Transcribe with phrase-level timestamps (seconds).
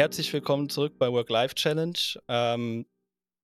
[0.00, 1.98] herzlich willkommen zurück bei Work-Life Challenge.
[2.26, 2.86] Ähm,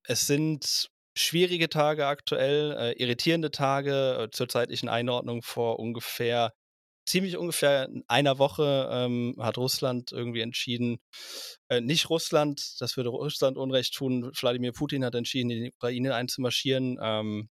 [0.04, 6.54] es sind schwierige Tage aktuell, äh, irritierende Tage äh, zur zeitlichen Einordnung vor ungefähr,
[7.06, 10.96] ziemlich ungefähr einer Woche ähm, hat Russland irgendwie entschieden,
[11.68, 16.14] äh, nicht Russland, das würde Russland Unrecht tun, Wladimir Putin hat entschieden, in die Ukraine
[16.14, 16.96] einzumarschieren.
[17.02, 17.50] Ähm,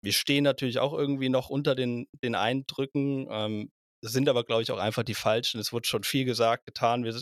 [0.00, 3.28] wir stehen natürlich auch irgendwie noch unter den, den Eindrücken.
[3.30, 3.70] Ähm,
[4.02, 5.60] sind aber, glaube ich, auch einfach die Falschen.
[5.60, 7.04] Es wurde schon viel gesagt, getan.
[7.04, 7.18] Wir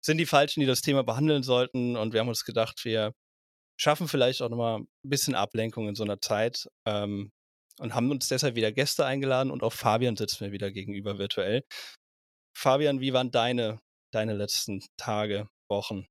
[0.00, 1.96] sind die Falschen, die das Thema behandeln sollten.
[1.96, 3.12] Und wir haben uns gedacht, wir
[3.76, 6.68] schaffen vielleicht auch nochmal ein bisschen Ablenkung in so einer Zeit.
[6.86, 7.32] Ähm,
[7.78, 11.64] und haben uns deshalb wieder Gäste eingeladen und auch Fabian sitzt mir wieder gegenüber virtuell.
[12.56, 16.06] Fabian, wie waren deine, deine letzten Tage, Wochen?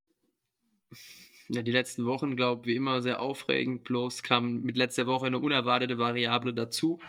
[1.50, 3.84] Ja, die letzten Wochen, glaube ich, wie immer sehr aufregend.
[3.84, 7.00] Bloß kam mit letzter Woche eine unerwartete Variable dazu.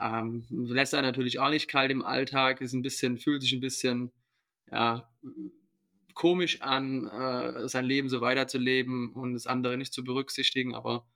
[0.00, 3.60] Ähm, lässt einen natürlich auch nicht kalt im Alltag, ist ein bisschen, fühlt sich ein
[3.60, 4.12] bisschen
[4.70, 5.08] ja,
[6.14, 10.74] komisch an, äh, sein Leben so weiterzuleben und das andere nicht zu berücksichtigen.
[10.74, 11.06] Aber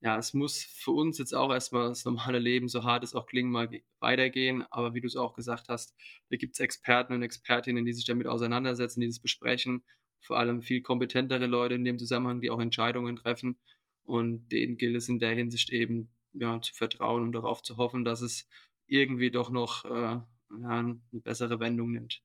[0.00, 3.26] ja, es muss für uns jetzt auch erstmal das normale Leben, so hart es auch
[3.26, 3.68] klingen, mal
[4.00, 4.64] weitergehen.
[4.70, 5.94] Aber wie du es auch gesagt hast,
[6.30, 9.84] da gibt es Experten und Expertinnen, die sich damit auseinandersetzen, die das besprechen.
[10.20, 13.58] Vor allem viel kompetentere Leute in dem Zusammenhang, die auch Entscheidungen treffen.
[14.04, 16.08] Und denen gilt es in der Hinsicht eben
[16.38, 18.48] ja, zu vertrauen und darauf zu hoffen, dass es
[18.86, 22.22] irgendwie doch noch äh, ja, eine bessere Wendung nimmt.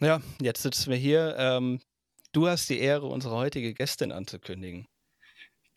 [0.00, 1.36] Ja, jetzt sitzen wir hier.
[1.38, 1.80] Ähm,
[2.32, 4.86] du hast die Ehre, unsere heutige Gästin anzukündigen.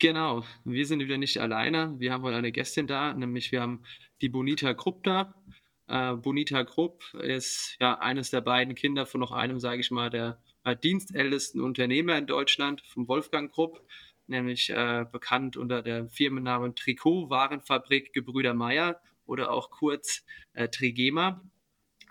[0.00, 1.94] Genau, wir sind wieder nicht alleine.
[1.98, 3.84] Wir haben heute eine Gästin da, nämlich wir haben
[4.20, 5.34] die Bonita Krupp da.
[5.88, 10.10] Äh, Bonita Krupp ist ja eines der beiden Kinder von noch einem, sage ich mal,
[10.10, 13.82] der äh, dienstältesten Unternehmer in Deutschland, vom Wolfgang Krupp
[14.28, 21.42] nämlich äh, bekannt unter der Firmennamen Trikotwarenfabrik Gebrüder Meier oder auch kurz äh, Trigema.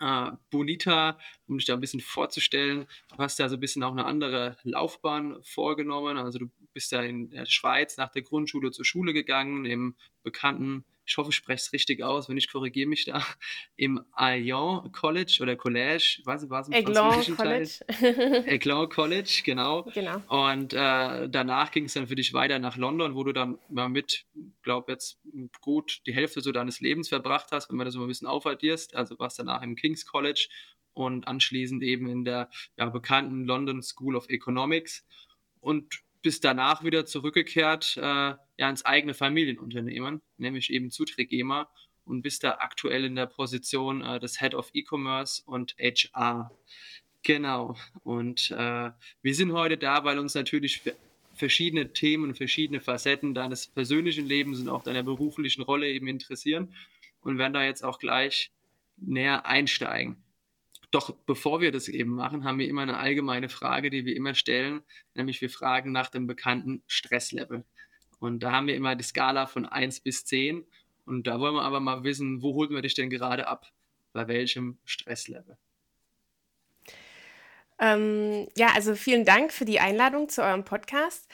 [0.00, 1.18] Äh, Bonita,
[1.48, 4.56] um dich da ein bisschen vorzustellen, du hast ja so ein bisschen auch eine andere
[4.62, 6.16] Laufbahn vorgenommen.
[6.18, 10.84] Also du bist ja in der Schweiz nach der Grundschule zur Schule gegangen, im bekannten
[11.08, 13.24] ich hoffe, ich spreche es richtig aus, wenn ich korrigiere mich da,
[13.76, 18.44] im Aillon College oder College, weiß ich, was im Aiglon College.
[18.46, 19.84] Aiglon College, genau.
[19.94, 20.22] genau.
[20.28, 23.88] Und äh, danach ging es dann für dich weiter nach London, wo du dann mal
[23.88, 24.26] mit,
[24.62, 25.18] glaube jetzt
[25.60, 28.94] gut die Hälfte so deines Lebens verbracht hast, wenn man das so ein bisschen aufaddierst.
[28.94, 30.48] Also warst danach im King's College
[30.92, 35.06] und anschließend eben in der ja, bekannten London School of Economics.
[35.60, 41.68] Und bist danach wieder zurückgekehrt äh, ja, ins eigene Familienunternehmen, nämlich eben zu Trigema
[42.04, 46.50] und bist da aktuell in der Position äh, des Head of E-Commerce und HR.
[47.22, 47.76] Genau.
[48.02, 48.90] Und äh,
[49.22, 50.82] wir sind heute da, weil uns natürlich
[51.34, 56.74] verschiedene Themen, verschiedene Facetten deines persönlichen Lebens und auch deiner beruflichen Rolle eben interessieren
[57.20, 58.50] und werden da jetzt auch gleich
[58.96, 60.16] näher einsteigen.
[60.90, 64.34] Doch bevor wir das eben machen, haben wir immer eine allgemeine Frage, die wir immer
[64.34, 64.82] stellen,
[65.14, 67.64] nämlich wir fragen nach dem bekannten Stresslevel.
[68.20, 70.66] Und da haben wir immer die Skala von 1 bis 10.
[71.04, 73.70] Und da wollen wir aber mal wissen, wo holen wir dich denn gerade ab?
[74.12, 75.58] Bei welchem Stresslevel?
[77.78, 81.28] Ähm, ja, also vielen Dank für die Einladung zu eurem Podcast.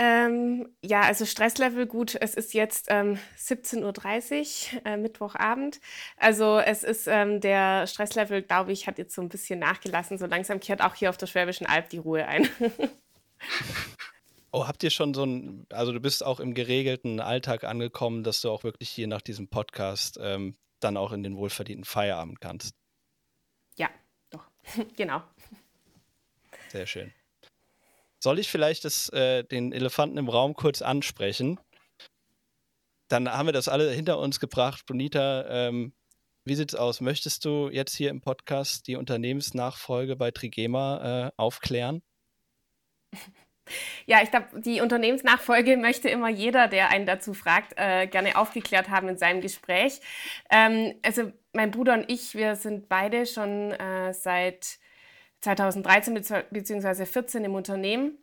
[0.00, 5.80] Ähm, ja, also Stresslevel, gut, es ist jetzt ähm, 17.30 Uhr, äh, Mittwochabend.
[6.16, 10.16] Also es ist ähm, der Stresslevel, glaube ich, hat jetzt so ein bisschen nachgelassen.
[10.16, 12.48] So langsam kehrt auch hier auf der Schwäbischen Alb die Ruhe ein.
[14.52, 18.40] oh, habt ihr schon so ein, also du bist auch im geregelten Alltag angekommen, dass
[18.40, 22.76] du auch wirklich hier nach diesem Podcast ähm, dann auch in den wohlverdienten Feierabend kannst?
[23.76, 23.90] Ja,
[24.30, 24.48] doch,
[24.96, 25.22] genau.
[26.68, 27.12] Sehr schön.
[28.28, 31.58] Soll ich vielleicht das, äh, den Elefanten im Raum kurz ansprechen?
[33.08, 34.84] Dann haben wir das alle hinter uns gebracht.
[34.84, 35.94] Bonita, ähm,
[36.44, 37.00] wie sieht's aus?
[37.00, 42.02] Möchtest du jetzt hier im Podcast die Unternehmensnachfolge bei Trigema äh, aufklären?
[44.06, 48.88] Ja, ich glaube, die Unternehmensnachfolge möchte immer jeder, der einen dazu fragt, äh, gerne aufgeklärt
[48.88, 50.00] haben in seinem Gespräch.
[50.48, 54.78] Ähm, also mein Bruder und ich, wir sind beide schon äh, seit
[55.40, 56.80] 2013 bzw.
[56.80, 58.18] 2014 im Unternehmen.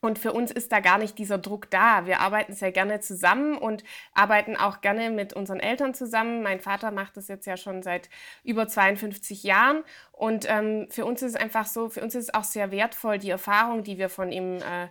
[0.00, 2.06] Und für uns ist da gar nicht dieser Druck da.
[2.06, 3.82] Wir arbeiten sehr gerne zusammen und
[4.12, 6.42] arbeiten auch gerne mit unseren Eltern zusammen.
[6.42, 8.10] Mein Vater macht das jetzt ja schon seit
[8.44, 9.82] über 52 Jahren.
[10.12, 13.18] Und ähm, für uns ist es einfach so, für uns ist es auch sehr wertvoll,
[13.18, 14.88] die Erfahrung, die wir von ihm äh,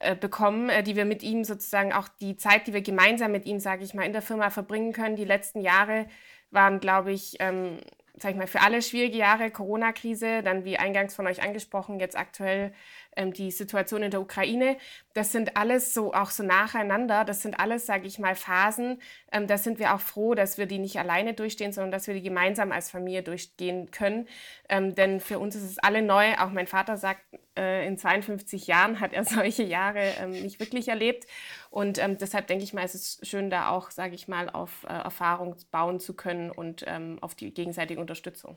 [0.00, 3.46] äh, bekommen, äh, die wir mit ihm sozusagen auch die Zeit, die wir gemeinsam mit
[3.46, 5.16] ihm, sage ich mal, in der Firma verbringen können.
[5.16, 6.06] Die letzten Jahre
[6.50, 7.78] waren, glaube ich, ähm,
[8.20, 12.16] sag ich mal, für alle schwierige Jahre, Corona-Krise, dann wie eingangs von euch angesprochen, jetzt
[12.16, 12.72] aktuell
[13.16, 14.76] ähm, die Situation in der Ukraine.
[15.14, 17.24] Das sind alles so auch so nacheinander.
[17.24, 19.00] Das sind alles, sage ich mal, Phasen.
[19.32, 22.14] Ähm, da sind wir auch froh, dass wir die nicht alleine durchstehen, sondern dass wir
[22.14, 24.28] die gemeinsam als Familie durchgehen können.
[24.68, 26.34] Ähm, denn für uns ist es alle neu.
[26.38, 27.22] Auch mein Vater sagt,
[27.58, 31.26] äh, in 52 Jahren hat er solche Jahre ähm, nicht wirklich erlebt.
[31.70, 34.84] Und ähm, deshalb denke ich mal, ist es schön, da auch, sage ich mal, auf
[34.84, 38.56] äh, Erfahrung bauen zu können und ähm, auf die gegenseitige Unterstützung.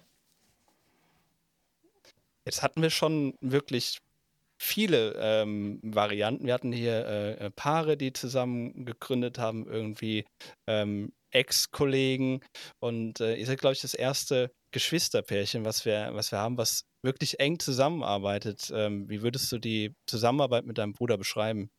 [2.45, 3.99] Jetzt hatten wir schon wirklich
[4.57, 6.45] viele ähm, Varianten.
[6.45, 10.25] Wir hatten hier äh, Paare, die zusammen gegründet haben, irgendwie
[10.67, 12.41] ähm, Ex-Kollegen.
[12.79, 16.85] Und äh, ihr seid, glaube ich, das erste Geschwisterpärchen, was wir, was wir haben, was
[17.01, 18.71] wirklich eng zusammenarbeitet.
[18.73, 21.69] Ähm, wie würdest du die Zusammenarbeit mit deinem Bruder beschreiben?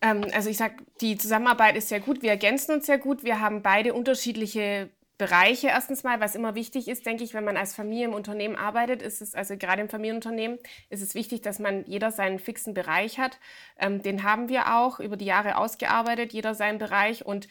[0.00, 3.40] Ähm, also ich sage, die Zusammenarbeit ist sehr gut, wir ergänzen uns sehr gut, wir
[3.40, 7.72] haben beide unterschiedliche Bereiche erstens mal, was immer wichtig ist, denke ich, wenn man als
[7.72, 10.58] Familie im Unternehmen arbeitet, ist es, also gerade im Familienunternehmen,
[10.90, 13.38] ist es wichtig, dass man jeder seinen fixen Bereich hat.
[13.78, 17.46] Ähm, den haben wir auch über die Jahre ausgearbeitet, jeder seinen Bereich und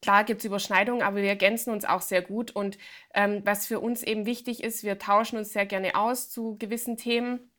[0.00, 2.52] Klar gibt es Überschneidungen, aber wir ergänzen uns auch sehr gut.
[2.52, 2.78] Und
[3.14, 6.96] ähm, was für uns eben wichtig ist, wir tauschen uns sehr gerne aus zu gewissen
[6.96, 7.50] Themen,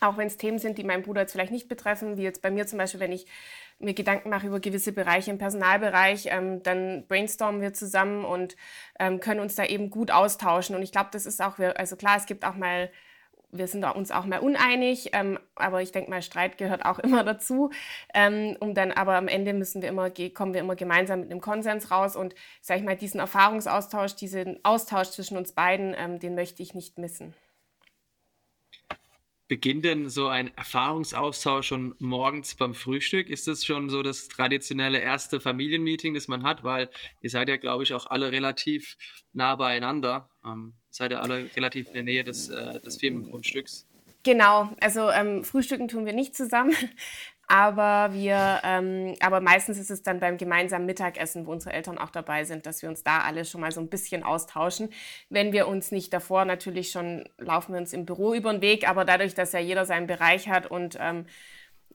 [0.00, 2.50] auch wenn es Themen sind, die meinen Bruder jetzt vielleicht nicht betreffen, wie jetzt bei
[2.50, 3.26] mir zum Beispiel, wenn ich
[3.78, 8.56] mir Gedanken mache über gewisse Bereiche im Personalbereich, ähm, dann brainstormen wir zusammen und
[8.98, 10.74] ähm, können uns da eben gut austauschen.
[10.74, 12.90] Und ich glaube, das ist auch, also klar, es gibt auch mal,
[13.50, 17.24] wir sind uns auch mal uneinig, ähm, aber ich denke mal, Streit gehört auch immer
[17.24, 17.70] dazu.
[18.14, 21.40] Ähm, um dann, aber am Ende müssen wir immer, kommen wir immer gemeinsam mit einem
[21.40, 26.34] Konsens raus und sage ich mal, diesen Erfahrungsaustausch, diesen Austausch zwischen uns beiden, ähm, den
[26.34, 27.34] möchte ich nicht missen.
[29.48, 33.30] Beginnt denn so ein Erfahrungsaustausch schon morgens beim Frühstück?
[33.30, 36.64] Ist das schon so das traditionelle erste Familienmeeting, das man hat?
[36.64, 36.90] Weil
[37.20, 38.96] ihr seid ja, glaube ich, auch alle relativ
[39.32, 40.30] nah beieinander.
[40.44, 43.86] Ähm, seid ihr alle relativ in der Nähe des, äh, des Firmengrundstücks.
[44.22, 46.74] Genau, also ähm, Frühstücken tun wir nicht zusammen,
[47.46, 52.10] aber wir, ähm, aber meistens ist es dann beim gemeinsamen Mittagessen, wo unsere Eltern auch
[52.10, 54.88] dabei sind, dass wir uns da alle schon mal so ein bisschen austauschen.
[55.28, 58.88] Wenn wir uns nicht davor natürlich schon laufen wir uns im Büro über den Weg,
[58.88, 61.26] aber dadurch, dass ja jeder seinen Bereich hat und ähm,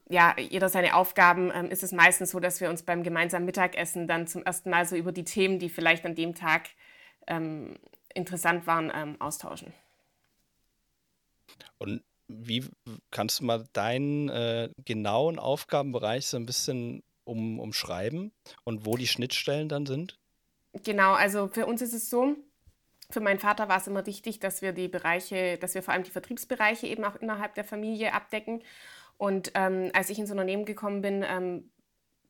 [0.09, 4.07] ja, jeder seine Aufgaben, ähm, ist es meistens so, dass wir uns beim gemeinsamen Mittagessen
[4.07, 6.69] dann zum ersten Mal so über die Themen, die vielleicht an dem Tag
[7.27, 7.77] ähm,
[8.13, 9.73] interessant waren, ähm, austauschen.
[11.77, 12.65] Und wie
[13.09, 18.31] kannst du mal deinen äh, genauen Aufgabenbereich so ein bisschen um, umschreiben
[18.63, 20.17] und wo die Schnittstellen dann sind?
[20.83, 22.35] Genau, also für uns ist es so,
[23.09, 26.03] für meinen Vater war es immer wichtig, dass wir die Bereiche, dass wir vor allem
[26.03, 28.63] die Vertriebsbereiche eben auch innerhalb der Familie abdecken.
[29.17, 31.69] Und ähm, als ich ins Unternehmen gekommen bin, ähm,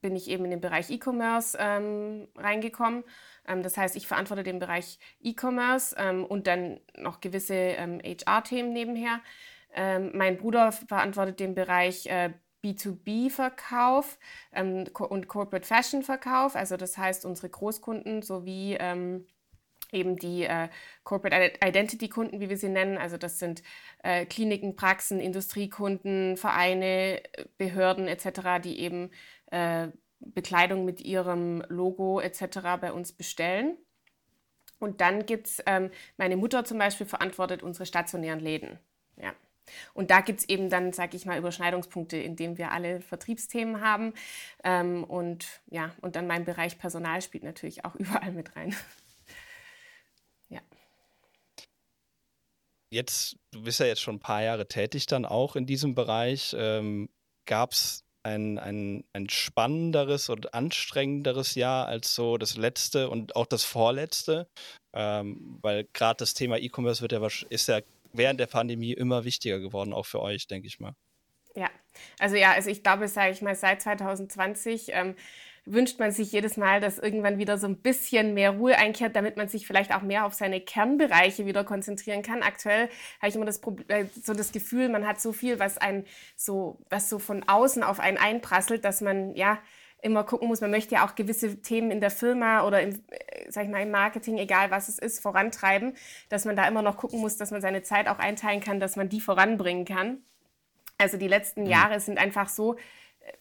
[0.01, 3.03] bin ich eben in den Bereich E-Commerce ähm, reingekommen.
[3.47, 8.73] Ähm, das heißt, ich verantworte den Bereich E-Commerce ähm, und dann noch gewisse HR-Themen ähm,
[8.73, 9.21] nebenher.
[9.73, 12.33] Mein Bruder verantwortet den Bereich äh,
[12.63, 14.19] B2B-Verkauf
[14.53, 16.55] ähm, und Corporate Fashion-Verkauf.
[16.55, 19.25] Also das heißt, unsere Großkunden sowie ähm,
[19.91, 20.69] eben die äh,
[21.03, 22.97] Corporate Identity-Kunden, wie wir sie nennen.
[22.97, 23.63] Also das sind
[24.03, 27.21] äh, Kliniken, Praxen, Industriekunden, Vereine,
[27.57, 29.11] Behörden etc., die eben
[29.51, 29.87] äh,
[30.21, 32.59] Bekleidung mit ihrem Logo etc.
[32.79, 33.77] bei uns bestellen.
[34.79, 38.79] Und dann gibt es, ähm, meine Mutter zum Beispiel verantwortet unsere stationären Läden.
[39.17, 39.33] Ja.
[39.93, 43.81] Und da gibt es eben dann, sage ich mal, Überschneidungspunkte, in denen wir alle Vertriebsthemen
[43.81, 44.13] haben.
[44.63, 48.75] Ähm, und ja, und dann mein Bereich Personal spielt natürlich auch überall mit rein.
[50.49, 50.61] ja.
[52.89, 56.55] Jetzt, du bist ja jetzt schon ein paar Jahre tätig dann auch in diesem Bereich.
[56.57, 57.09] Ähm,
[57.45, 63.45] Gab es ein, ein, ein spannenderes und anstrengenderes Jahr als so das letzte und auch
[63.45, 64.47] das vorletzte?
[64.93, 67.79] Ähm, weil gerade das Thema E-Commerce wird ja, ist ja
[68.13, 70.93] während der Pandemie immer wichtiger geworden, auch für euch, denke ich mal.
[71.55, 71.69] Ja,
[72.19, 75.15] also ja, also ich glaube, sage ich mal, seit 2020 ähm,
[75.65, 79.37] wünscht man sich jedes Mal, dass irgendwann wieder so ein bisschen mehr Ruhe einkehrt, damit
[79.37, 82.41] man sich vielleicht auch mehr auf seine Kernbereiche wieder konzentrieren kann.
[82.41, 82.89] Aktuell
[83.19, 86.05] habe ich immer das Problem, äh, so das Gefühl, man hat so viel, was einen
[86.35, 89.59] so, was so von außen auf einen einprasselt, dass man ja
[90.01, 93.51] immer gucken muss, man möchte ja auch gewisse Themen in der Firma oder im, äh,
[93.51, 95.93] sag ich mal, im Marketing, egal was es ist, vorantreiben,
[96.29, 98.95] dass man da immer noch gucken muss, dass man seine Zeit auch einteilen kann, dass
[98.95, 100.23] man die voranbringen kann.
[100.97, 101.69] Also die letzten mhm.
[101.69, 102.77] Jahre sind einfach so,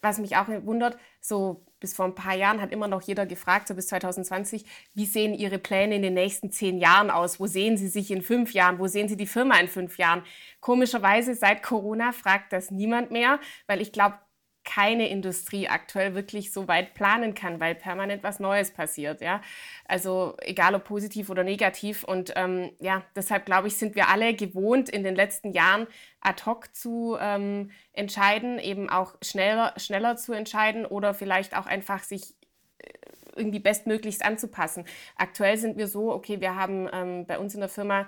[0.01, 3.67] was mich auch wundert, so bis vor ein paar Jahren hat immer noch jeder gefragt,
[3.67, 7.41] so bis 2020, wie sehen Ihre Pläne in den nächsten zehn Jahren aus?
[7.41, 8.79] Wo sehen Sie sich in fünf Jahren?
[8.79, 10.23] Wo sehen Sie die Firma in fünf Jahren?
[10.61, 14.15] Komischerweise seit Corona fragt das niemand mehr, weil ich glaube,
[14.63, 19.41] keine Industrie aktuell wirklich so weit planen kann, weil permanent was Neues passiert, ja.
[19.85, 22.03] Also egal ob positiv oder negativ.
[22.03, 25.87] Und ähm, ja, deshalb glaube ich, sind wir alle gewohnt, in den letzten Jahren
[26.21, 32.03] ad hoc zu ähm, entscheiden, eben auch schneller, schneller zu entscheiden oder vielleicht auch einfach
[32.03, 32.35] sich
[32.79, 32.89] äh,
[33.35, 34.85] irgendwie bestmöglichst anzupassen.
[35.15, 38.07] Aktuell sind wir so, okay, wir haben ähm, bei uns in der Firma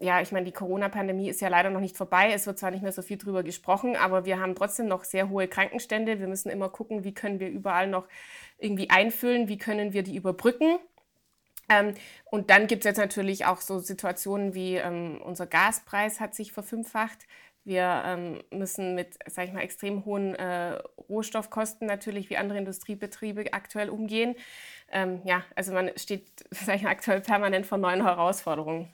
[0.00, 2.30] ja, ich meine, die Corona-Pandemie ist ja leider noch nicht vorbei.
[2.32, 5.28] Es wird zwar nicht mehr so viel drüber gesprochen, aber wir haben trotzdem noch sehr
[5.28, 6.20] hohe Krankenstände.
[6.20, 8.06] Wir müssen immer gucken, wie können wir überall noch
[8.58, 10.78] irgendwie einfüllen, wie können wir die überbrücken.
[11.68, 11.94] Ähm,
[12.26, 16.52] und dann gibt es jetzt natürlich auch so Situationen wie ähm, unser Gaspreis hat sich
[16.52, 17.26] verfünffacht.
[17.64, 20.78] Wir ähm, müssen mit, sag ich mal, extrem hohen äh,
[21.08, 24.36] Rohstoffkosten natürlich wie andere Industriebetriebe aktuell umgehen.
[24.92, 28.88] Ähm, ja, also man steht, sag ich mal, aktuell permanent vor neuen Herausforderungen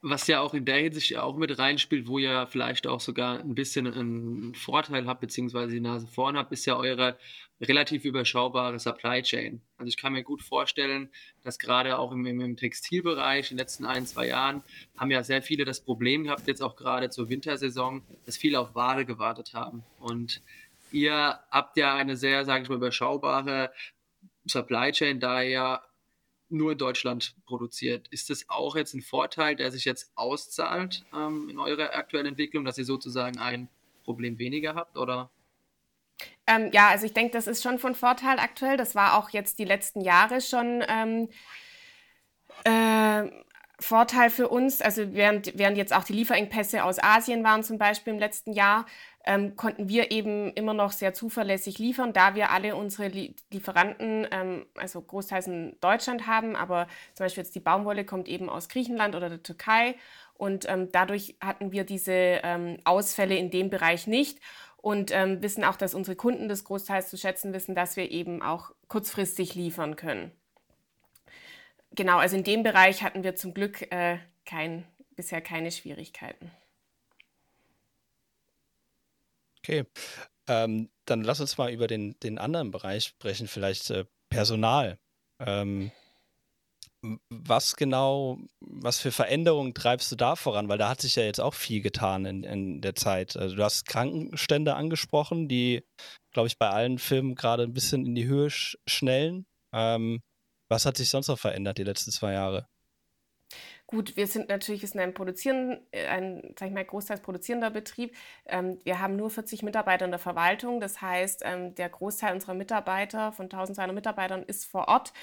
[0.00, 3.54] was ja auch in der Hinsicht auch mit reinspielt, wo ihr vielleicht auch sogar ein
[3.54, 7.18] bisschen einen Vorteil habt, beziehungsweise die Nase vorn habt, ist ja eure
[7.60, 9.60] relativ überschaubare Supply Chain.
[9.76, 11.08] Also ich kann mir gut vorstellen,
[11.42, 14.62] dass gerade auch im, im, Textilbereich in den letzten ein, zwei Jahren
[14.96, 18.76] haben ja sehr viele das Problem gehabt, jetzt auch gerade zur Wintersaison, dass viele auf
[18.76, 19.82] Ware gewartet haben.
[19.98, 20.40] Und
[20.92, 23.72] ihr habt ja eine sehr, sage ich mal, überschaubare
[24.46, 25.80] Supply Chain, da ihr
[26.50, 28.08] nur in Deutschland produziert.
[28.08, 32.64] Ist das auch jetzt ein Vorteil, der sich jetzt auszahlt ähm, in eurer aktuellen Entwicklung,
[32.64, 33.68] dass ihr sozusagen ein
[34.04, 35.30] Problem weniger habt oder?
[36.46, 38.76] Ähm, ja, also ich denke, das ist schon von Vorteil aktuell.
[38.76, 41.28] Das war auch jetzt die letzten Jahre schon ähm,
[42.64, 43.30] äh,
[43.80, 44.80] Vorteil für uns.
[44.80, 48.86] Also während, während jetzt auch die Lieferengpässe aus Asien waren zum Beispiel im letzten Jahr,
[49.24, 53.08] ähm, konnten wir eben immer noch sehr zuverlässig liefern, da wir alle unsere
[53.50, 58.48] Lieferanten, ähm, also großteils in Deutschland haben, aber zum Beispiel jetzt die Baumwolle kommt eben
[58.48, 59.96] aus Griechenland oder der Türkei
[60.34, 64.38] und ähm, dadurch hatten wir diese ähm, Ausfälle in dem Bereich nicht
[64.78, 68.42] und ähm, wissen auch, dass unsere Kunden das großteils zu schätzen wissen, dass wir eben
[68.42, 70.30] auch kurzfristig liefern können.
[71.92, 74.84] Genau, also in dem Bereich hatten wir zum Glück äh, kein,
[75.16, 76.50] bisher keine Schwierigkeiten.
[79.68, 79.84] Okay.
[80.48, 84.98] Ähm, dann lass uns mal über den, den anderen Bereich sprechen, vielleicht äh, Personal.
[85.40, 85.92] Ähm,
[87.28, 90.70] was genau, was für Veränderungen treibst du da voran?
[90.70, 93.36] Weil da hat sich ja jetzt auch viel getan in, in der Zeit.
[93.36, 95.84] Also du hast Krankenstände angesprochen, die,
[96.32, 99.46] glaube ich, bei allen Filmen gerade ein bisschen in die Höhe sch schnellen.
[99.74, 100.22] Ähm,
[100.70, 102.66] was hat sich sonst noch verändert die letzten zwei Jahre?
[103.90, 107.70] Gut, wir sind natürlich wir sind ein produzieren, äh, ein, sag ich mal, großteils produzierender
[107.70, 108.14] Betrieb.
[108.44, 110.78] Ähm, wir haben nur 40 Mitarbeiter in der Verwaltung.
[110.78, 115.14] Das heißt, ähm, der Großteil unserer Mitarbeiter, von 1200 Mitarbeitern, ist vor Ort.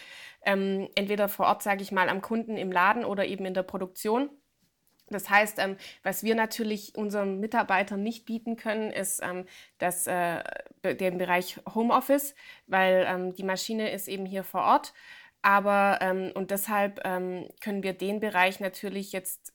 [0.41, 3.62] Ähm, entweder vor Ort, sage ich mal, am Kunden im Laden oder eben in der
[3.62, 4.31] Produktion.
[5.10, 9.45] Das heißt, ähm, was wir natürlich unseren Mitarbeitern nicht bieten können, ist ähm,
[9.77, 10.43] das, äh,
[10.84, 12.34] den Bereich Homeoffice,
[12.65, 14.93] weil ähm, die Maschine ist eben hier vor Ort.
[15.46, 19.54] Aber ähm, und deshalb ähm, können wir den Bereich natürlich jetzt,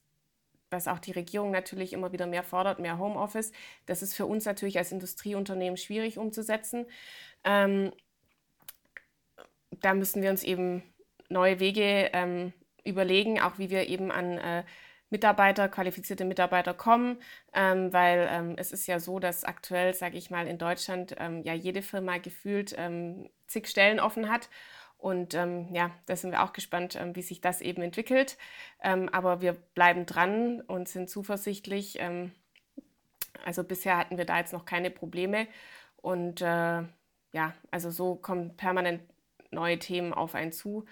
[0.70, 3.50] was auch die Regierung natürlich immer wieder mehr fordert, mehr Homeoffice,
[3.86, 6.86] das ist für uns natürlich als Industrieunternehmen schwierig umzusetzen.
[7.42, 7.90] Ähm,
[9.80, 10.84] da müssen wir uns eben
[11.28, 12.52] neue Wege ähm,
[12.84, 14.64] überlegen, auch wie wir eben an äh,
[15.10, 17.18] Mitarbeiter, qualifizierte Mitarbeiter kommen,
[17.52, 21.42] ähm, weil ähm, es ist ja so, dass aktuell, sage ich mal, in Deutschland ähm,
[21.42, 24.48] ja jede Firma gefühlt ähm, zig Stellen offen hat
[25.00, 28.36] und ähm, ja, da sind wir auch gespannt, ähm, wie sich das eben entwickelt.
[28.82, 31.96] Ähm, aber wir bleiben dran und sind zuversichtlich.
[31.98, 32.32] Ähm,
[33.42, 35.46] also bisher hatten wir da jetzt noch keine Probleme.
[35.96, 36.82] Und äh,
[37.32, 39.02] ja, also so kommen permanent
[39.50, 40.84] neue Themen auf einen zu.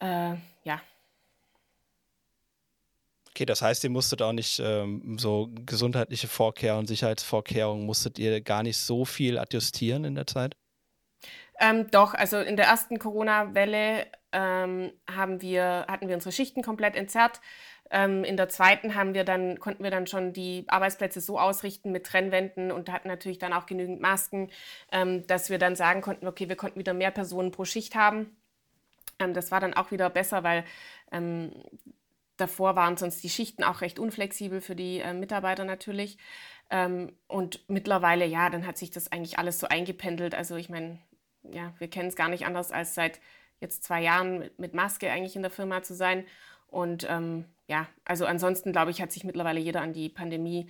[0.00, 0.80] Äh, ja.
[3.30, 8.62] Okay, das heißt, ihr musstet auch nicht ähm, so gesundheitliche Vorkehrungen, Sicherheitsvorkehrungen, musstet ihr gar
[8.62, 10.56] nicht so viel adjustieren in der Zeit?
[11.58, 14.92] Ähm, doch, also in der ersten Corona-Welle ähm,
[15.40, 17.40] wir, hatten wir unsere Schichten komplett entzerrt.
[17.90, 21.92] Ähm, in der zweiten haben wir dann, konnten wir dann schon die Arbeitsplätze so ausrichten
[21.92, 24.50] mit Trennwänden und hatten natürlich dann auch genügend Masken,
[24.92, 28.36] ähm, dass wir dann sagen konnten, okay, wir konnten wieder mehr Personen pro Schicht haben.
[29.18, 30.64] Ähm, das war dann auch wieder besser, weil
[31.12, 31.52] ähm,
[32.36, 36.18] davor waren sonst die Schichten auch recht unflexibel für die äh, Mitarbeiter natürlich.
[37.28, 40.34] und mittlerweile, ja, dann hat sich das eigentlich alles so eingependelt.
[40.34, 40.98] Also ich meine,
[41.52, 43.20] ja, wir kennen es gar nicht anders, als seit
[43.60, 46.24] jetzt zwei Jahren mit, Maske eigentlich in der Firma zu sein.
[46.68, 50.68] Und ähm, ja, also ansonsten glaube ich, hat sich mittlerweile jeder an die Pandemie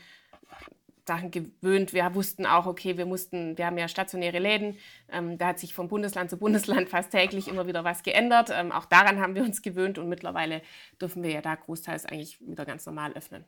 [1.07, 1.93] Sachen gewöhnt.
[1.93, 4.77] Wir wussten auch, okay, wir mussten, wir haben ja stationäre Läden.
[5.09, 8.51] Ähm, da hat sich von Bundesland zu Bundesland fast täglich immer wieder was geändert.
[8.53, 10.63] Ähm, auch daran haben wir uns gewöhnt und mittlerweile
[11.01, 13.45] dürfen wir ja da großteils eigentlich wieder ganz normal öffnen.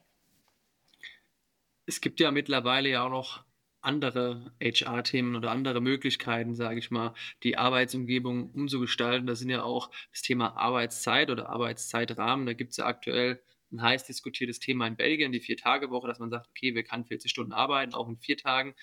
[1.87, 3.45] Es gibt ja mittlerweile ja auch noch
[3.81, 9.27] andere HR-Themen oder andere Möglichkeiten, sage ich mal, die Arbeitsumgebung umzugestalten.
[9.27, 12.47] Das sind ja auch das Thema Arbeitszeit oder Arbeitszeitrahmen.
[12.47, 16.31] Da gibt es ja aktuell ein heiß diskutiertes Thema in Belgien, die Vier-Tage-Woche, dass man
[16.31, 18.75] sagt, okay, wir können 40 Stunden arbeiten, auch in vier Tagen.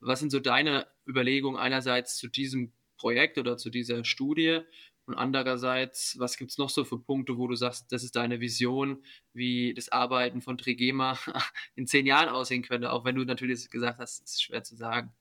[0.00, 4.60] Was sind so deine Überlegungen einerseits zu diesem Projekt oder zu dieser Studie
[5.06, 8.40] und andererseits, was gibt es noch so für Punkte, wo du sagst, das ist deine
[8.40, 11.18] Vision, wie das Arbeiten von Trigema
[11.76, 14.76] in zehn Jahren aussehen könnte, auch wenn du natürlich gesagt hast, es ist schwer zu
[14.76, 15.12] sagen.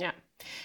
[0.00, 0.12] Ja.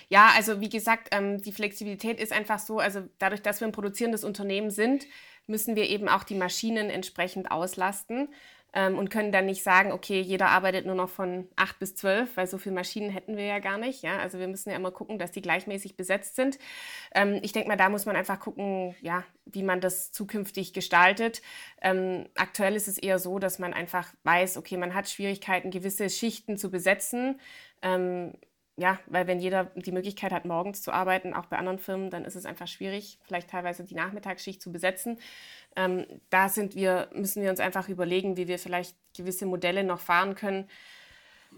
[0.09, 3.71] Ja, also wie gesagt, ähm, die Flexibilität ist einfach so, also dadurch, dass wir ein
[3.71, 5.05] produzierendes Unternehmen sind,
[5.47, 8.33] müssen wir eben auch die Maschinen entsprechend auslasten
[8.73, 12.37] ähm, und können dann nicht sagen, okay, jeder arbeitet nur noch von 8 bis 12,
[12.37, 14.01] weil so viele Maschinen hätten wir ja gar nicht.
[14.01, 14.19] Ja?
[14.19, 16.57] Also wir müssen ja immer gucken, dass die gleichmäßig besetzt sind.
[17.13, 21.41] Ähm, ich denke mal, da muss man einfach gucken, ja, wie man das zukünftig gestaltet.
[21.81, 26.09] Ähm, aktuell ist es eher so, dass man einfach weiß, okay, man hat Schwierigkeiten, gewisse
[26.09, 27.39] Schichten zu besetzen.
[28.77, 32.25] Ja, weil wenn jeder die Möglichkeit hat, morgens zu arbeiten, auch bei anderen Firmen, dann
[32.25, 35.19] ist es einfach schwierig, vielleicht teilweise die Nachmittagsschicht zu besetzen.
[35.75, 39.99] Ähm, da sind wir, müssen wir uns einfach überlegen, wie wir vielleicht gewisse Modelle noch
[39.99, 40.69] fahren können.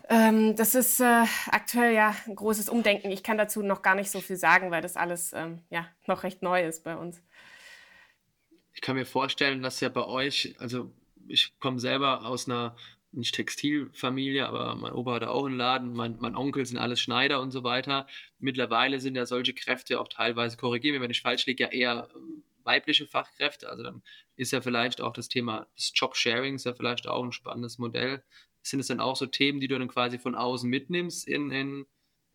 [0.10, 3.12] Ähm, das ist äh, aktuell ja ein großes Umdenken.
[3.12, 6.24] Ich kann dazu noch gar nicht so viel sagen, weil das alles ähm, ja noch
[6.24, 7.22] recht neu ist bei uns.
[8.74, 10.91] Ich kann mir vorstellen, dass ja bei euch, also
[11.27, 12.75] ich komme selber aus einer
[13.13, 17.41] nicht Textilfamilie, aber mein Opa hatte auch einen Laden, mein, mein Onkel sind alles Schneider
[17.41, 18.08] und so weiter.
[18.39, 22.43] Mittlerweile sind ja solche Kräfte auch teilweise, korrigieren wenn ich falsch liege, ja eher ähm,
[22.63, 23.70] weibliche Fachkräfte.
[23.70, 24.01] Also dann
[24.36, 28.24] ist ja vielleicht auch das Thema des Job-Sharings ja vielleicht auch ein spannendes Modell.
[28.62, 31.86] Sind es dann auch so Themen, die du dann quasi von außen mitnimmst in, in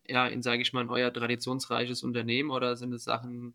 [0.09, 3.53] ja, in, sage ich mal, in euer traditionsreiches Unternehmen oder sind es Sachen,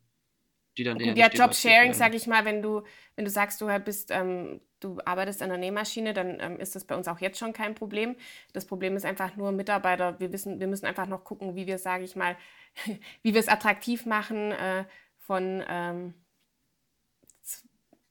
[0.77, 1.15] die dann eher.
[1.15, 2.83] Ja, Job-Sharing, sage ich mal, wenn du,
[3.17, 6.85] wenn du sagst, du bist, ähm, du arbeitest an der Nähmaschine, dann ähm, ist das
[6.85, 8.17] bei uns auch jetzt schon kein Problem.
[8.53, 10.19] Das Problem ist einfach nur Mitarbeiter.
[10.21, 12.37] Wir wissen, wir müssen einfach noch gucken, wie wir, sage ich mal,
[13.23, 14.85] wie wir es attraktiv machen, äh,
[15.19, 16.15] von ähm,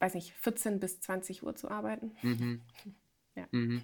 [0.03, 2.11] weiß nicht, 14 bis 20 Uhr zu arbeiten.
[2.21, 2.61] Mhm.
[3.35, 3.47] Ja.
[3.49, 3.81] Mhm.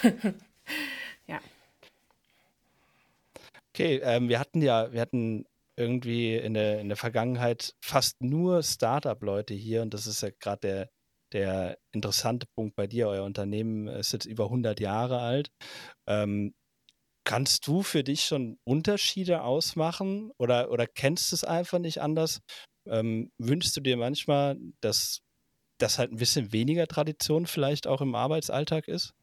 [1.26, 1.40] ja.
[3.70, 8.62] Okay, ähm, wir hatten ja, wir hatten irgendwie in der, in der Vergangenheit fast nur
[8.62, 10.90] Startup-Leute hier und das ist ja gerade der,
[11.32, 13.08] der interessante Punkt bei dir.
[13.08, 15.50] Euer Unternehmen ist jetzt über 100 Jahre alt.
[16.08, 16.54] Ähm,
[17.24, 22.40] kannst du für dich schon Unterschiede ausmachen oder, oder kennst es einfach nicht anders?
[22.88, 25.20] Ähm, wünschst du dir manchmal, dass
[25.80, 29.15] das halt ein bisschen weniger Tradition vielleicht auch im Arbeitsalltag ist?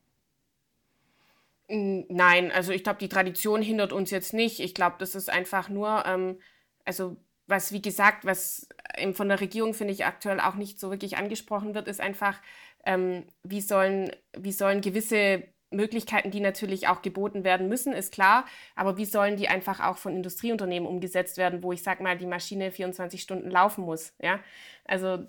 [1.69, 4.59] Nein, also ich glaube, die Tradition hindert uns jetzt nicht.
[4.59, 6.39] Ich glaube, das ist einfach nur, ähm,
[6.85, 10.91] also was, wie gesagt, was ähm, von der Regierung, finde ich, aktuell auch nicht so
[10.91, 12.39] wirklich angesprochen wird, ist einfach,
[12.85, 18.45] ähm, wie, sollen, wie sollen gewisse Möglichkeiten, die natürlich auch geboten werden müssen, ist klar,
[18.75, 22.27] aber wie sollen die einfach auch von Industrieunternehmen umgesetzt werden, wo ich sage mal, die
[22.27, 24.39] Maschine 24 Stunden laufen muss, ja?
[24.85, 25.25] Also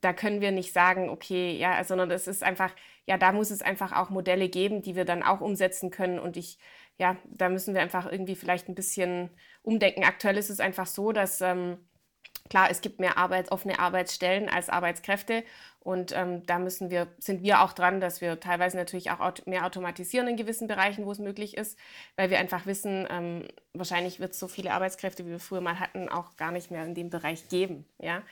[0.00, 2.72] da können wir nicht sagen, okay, ja, sondern es ist einfach,
[3.06, 6.18] ja, da muss es einfach auch Modelle geben, die wir dann auch umsetzen können.
[6.18, 6.58] Und ich,
[6.98, 9.30] ja, da müssen wir einfach irgendwie vielleicht ein bisschen
[9.62, 10.04] umdenken.
[10.04, 11.78] Aktuell ist es einfach so, dass ähm,
[12.48, 15.44] klar, es gibt mehr Arbeit, offene Arbeitsstellen als Arbeitskräfte.
[15.80, 19.64] Und ähm, da müssen wir, sind wir auch dran, dass wir teilweise natürlich auch mehr
[19.64, 21.78] automatisieren in gewissen Bereichen, wo es möglich ist,
[22.16, 25.80] weil wir einfach wissen, ähm, wahrscheinlich wird es so viele Arbeitskräfte, wie wir früher mal
[25.80, 27.86] hatten, auch gar nicht mehr in dem Bereich geben.
[27.98, 28.22] Ja?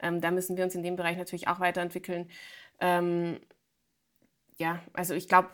[0.00, 2.30] Ähm, da müssen wir uns in dem Bereich natürlich auch weiterentwickeln.
[2.80, 3.38] Ähm,
[4.56, 5.48] ja, also ich glaube,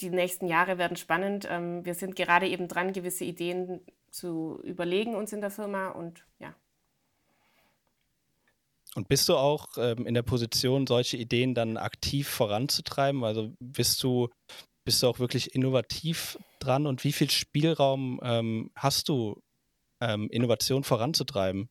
[0.00, 1.48] die nächsten Jahre werden spannend.
[1.50, 3.80] Ähm, wir sind gerade eben dran, gewisse Ideen
[4.10, 6.54] zu überlegen uns in der Firma und ja.
[8.96, 13.24] Und bist du auch ähm, in der Position, solche Ideen dann aktiv voranzutreiben?
[13.24, 14.30] Also bist du,
[14.84, 19.42] bist du auch wirklich innovativ dran und wie viel Spielraum ähm, hast du,
[20.00, 21.68] ähm, Innovation voranzutreiben?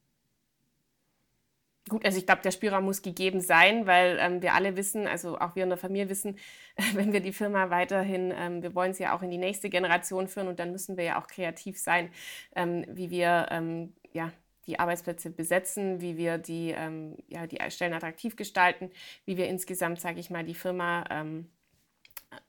[1.90, 5.38] Gut, also ich glaube, der Spielraum muss gegeben sein, weil ähm, wir alle wissen, also
[5.40, 6.38] auch wir in der Familie wissen,
[6.94, 10.28] wenn wir die Firma weiterhin, ähm, wir wollen sie ja auch in die nächste Generation
[10.28, 12.12] führen und dann müssen wir ja auch kreativ sein,
[12.56, 14.32] ähm, wie wir ähm, ja,
[14.68, 18.92] die Arbeitsplätze besetzen, wie wir die, ähm, ja, die Stellen attraktiv gestalten,
[19.26, 21.50] wie wir insgesamt, sage ich mal, die Firma, ähm,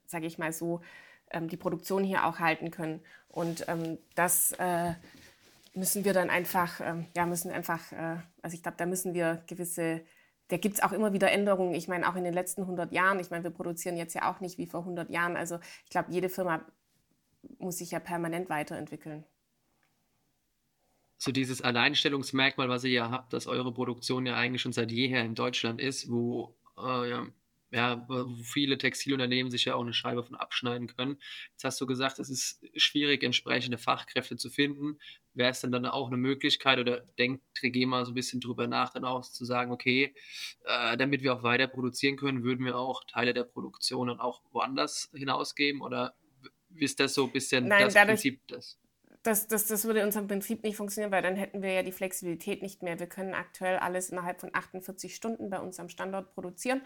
[0.07, 0.81] sage ich mal so,
[1.51, 3.01] die Produktion hier auch halten können.
[3.29, 3.67] Und
[4.15, 4.95] das äh,
[5.77, 9.43] müssen wir dann einfach, ähm, ja, müssen einfach, äh, also ich glaube, da müssen wir
[9.47, 10.03] gewisse,
[10.49, 11.75] da gibt es auch immer wieder Änderungen.
[11.75, 14.41] Ich meine, auch in den letzten 100 Jahren, ich meine, wir produzieren jetzt ja auch
[14.41, 15.37] nicht wie vor 100 Jahren.
[15.37, 16.65] Also ich glaube, jede Firma
[17.59, 19.25] muss sich ja permanent weiterentwickeln.
[21.19, 25.25] So dieses Alleinstellungsmerkmal, was ihr ja habt, dass eure Produktion ja eigentlich schon seit jeher
[25.25, 27.27] in Deutschland ist, wo äh, ja,
[27.73, 31.19] ja, wo viele Textilunternehmen sich ja auch eine Scheibe von abschneiden können.
[31.53, 34.99] Jetzt hast du gesagt, es ist schwierig, entsprechende Fachkräfte zu finden.
[35.35, 38.93] Wäre es denn dann auch eine Möglichkeit oder denkt Trigema so ein bisschen drüber nach,
[38.93, 40.15] dann auch zu sagen, okay,
[40.65, 44.43] äh, damit wir auch weiter produzieren können, würden wir auch Teile der Produktion dann auch
[44.53, 46.15] woanders hinausgeben oder
[46.77, 48.79] ist das so ein bisschen Nein, das dadurch, Prinzip des?
[49.27, 51.91] Das, das, das würde in unserem Prinzip nicht funktionieren, weil dann hätten wir ja die
[51.91, 53.01] Flexibilität nicht mehr.
[53.01, 56.81] Wir können aktuell alles innerhalb von 48 Stunden bei uns am Standort produzieren.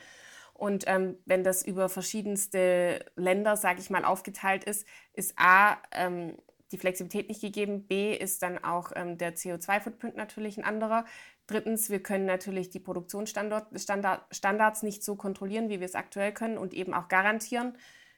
[0.55, 6.38] Und ähm, wenn das über verschiedenste Länder, sage ich mal, aufgeteilt ist, ist A, ähm,
[6.72, 11.05] die Flexibilität nicht gegeben, B, ist dann auch ähm, der CO2-Footprint natürlich ein anderer.
[11.46, 16.72] Drittens, wir können natürlich die Produktionsstandards nicht so kontrollieren, wie wir es aktuell können und
[16.72, 17.76] eben auch garantieren.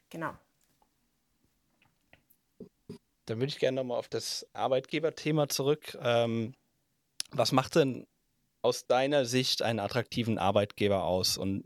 [0.09, 0.31] Genau.
[3.25, 5.97] Dann würde ich gerne nochmal auf das Arbeitgeberthema zurück.
[6.01, 6.53] Ähm,
[7.31, 8.05] was macht denn
[8.61, 11.37] aus deiner Sicht einen attraktiven Arbeitgeber aus?
[11.37, 11.63] Und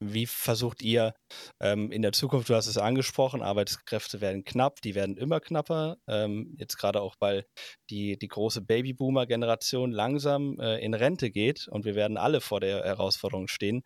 [0.00, 1.14] wie versucht ihr
[1.60, 5.96] ähm, in der Zukunft, du hast es angesprochen, Arbeitskräfte werden knapp, die werden immer knapper.
[6.06, 7.46] Ähm, jetzt gerade auch, weil
[7.88, 12.84] die, die große Babyboomer-Generation langsam äh, in Rente geht und wir werden alle vor der
[12.84, 13.84] Herausforderung stehen.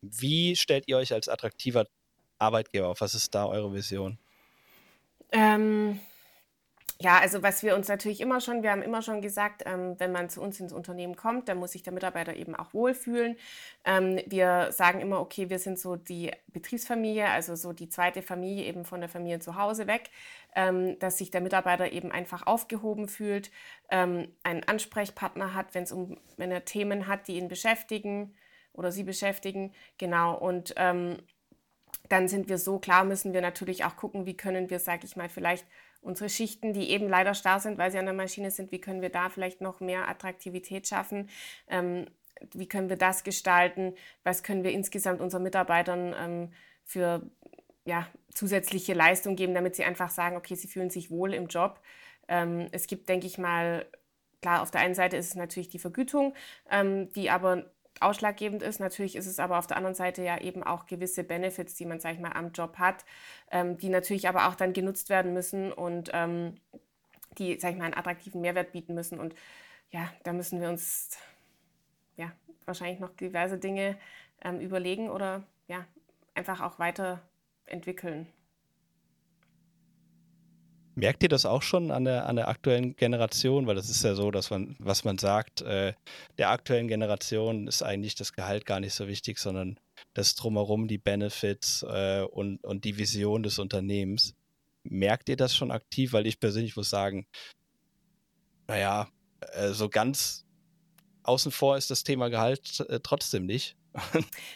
[0.00, 1.84] Wie stellt ihr euch als attraktiver
[2.38, 3.00] Arbeitgeber auf?
[3.00, 4.18] Was ist da eure Vision?
[5.32, 6.00] Ähm,
[6.98, 10.12] ja, also was wir uns natürlich immer schon, wir haben immer schon gesagt, ähm, wenn
[10.12, 13.36] man zu uns ins Unternehmen kommt, dann muss sich der Mitarbeiter eben auch wohlfühlen.
[13.84, 18.64] Ähm, wir sagen immer, okay, wir sind so die Betriebsfamilie, also so die zweite Familie
[18.64, 20.10] eben von der Familie zu Hause weg,
[20.54, 23.50] ähm, dass sich der Mitarbeiter eben einfach aufgehoben fühlt,
[23.90, 28.34] ähm, einen Ansprechpartner hat, wenn es um, wenn er Themen hat, die ihn beschäftigen
[28.72, 31.18] oder sie beschäftigen, genau und ähm,
[32.08, 35.16] dann sind wir so klar, müssen wir natürlich auch gucken, wie können wir, sage ich
[35.16, 35.66] mal, vielleicht
[36.00, 39.02] unsere Schichten, die eben leider starr sind, weil sie an der Maschine sind, wie können
[39.02, 41.28] wir da vielleicht noch mehr Attraktivität schaffen?
[41.68, 42.06] Ähm,
[42.52, 43.94] wie können wir das gestalten?
[44.22, 46.52] Was können wir insgesamt unseren Mitarbeitern ähm,
[46.84, 47.22] für
[47.84, 51.80] ja, zusätzliche Leistung geben, damit sie einfach sagen, okay, sie fühlen sich wohl im Job.
[52.28, 53.86] Ähm, es gibt, denke ich mal,
[54.42, 56.34] klar, auf der einen Seite ist es natürlich die Vergütung,
[56.70, 57.70] ähm, die aber
[58.02, 58.80] ausschlaggebend ist.
[58.80, 62.00] Natürlich ist es aber auf der anderen Seite ja eben auch gewisse Benefits, die man,
[62.00, 63.04] sag ich mal, am Job hat,
[63.50, 66.54] ähm, die natürlich aber auch dann genutzt werden müssen und ähm,
[67.38, 69.18] die, sag ich mal, einen attraktiven Mehrwert bieten müssen.
[69.18, 69.34] Und
[69.90, 71.18] ja, da müssen wir uns
[72.16, 72.32] ja
[72.64, 73.96] wahrscheinlich noch diverse Dinge
[74.42, 75.84] ähm, überlegen oder ja,
[76.34, 78.26] einfach auch weiterentwickeln.
[80.98, 83.66] Merkt ihr das auch schon an der, an der aktuellen Generation?
[83.66, 85.92] Weil das ist ja so, dass man, was man sagt, äh,
[86.38, 89.78] der aktuellen Generation ist eigentlich das Gehalt gar nicht so wichtig, sondern
[90.14, 94.32] das drumherum, die Benefits äh, und, und die Vision des Unternehmens.
[94.84, 96.14] Merkt ihr das schon aktiv?
[96.14, 97.26] Weil ich persönlich muss sagen,
[98.66, 99.08] naja,
[99.52, 100.46] äh, so ganz
[101.24, 103.76] außen vor ist das Thema Gehalt äh, trotzdem nicht.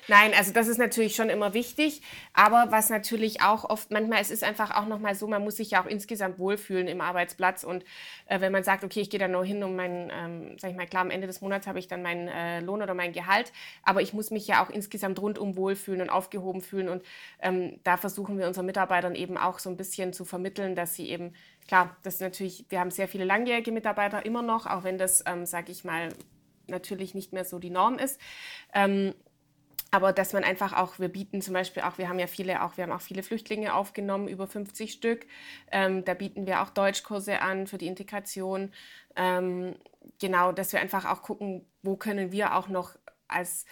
[0.08, 2.02] Nein, also das ist natürlich schon immer wichtig,
[2.34, 5.72] aber was natürlich auch oft, manchmal es ist einfach auch nochmal so, man muss sich
[5.72, 7.84] ja auch insgesamt wohlfühlen im Arbeitsplatz und
[8.26, 10.76] äh, wenn man sagt, okay, ich gehe da nur hin um meinen, ähm, sag ich
[10.76, 13.52] mal, klar, am Ende des Monats habe ich dann meinen äh, Lohn oder mein Gehalt,
[13.82, 17.02] aber ich muss mich ja auch insgesamt rundum wohlfühlen und aufgehoben fühlen und
[17.40, 21.08] ähm, da versuchen wir unseren Mitarbeitern eben auch so ein bisschen zu vermitteln, dass sie
[21.08, 21.34] eben,
[21.66, 25.24] klar, das ist natürlich, wir haben sehr viele langjährige Mitarbeiter immer noch, auch wenn das,
[25.26, 26.10] ähm, sage ich mal,
[26.70, 28.20] natürlich nicht mehr so die Norm ist.
[28.72, 29.14] Ähm,
[29.90, 32.76] aber dass man einfach auch, wir bieten zum Beispiel auch, wir haben ja viele auch,
[32.76, 35.26] wir haben auch viele Flüchtlinge aufgenommen, über 50 Stück.
[35.72, 38.72] Ähm, da bieten wir auch Deutschkurse an für die Integration.
[39.16, 39.74] Ähm,
[40.20, 43.64] genau, dass wir einfach auch gucken, wo können wir auch noch als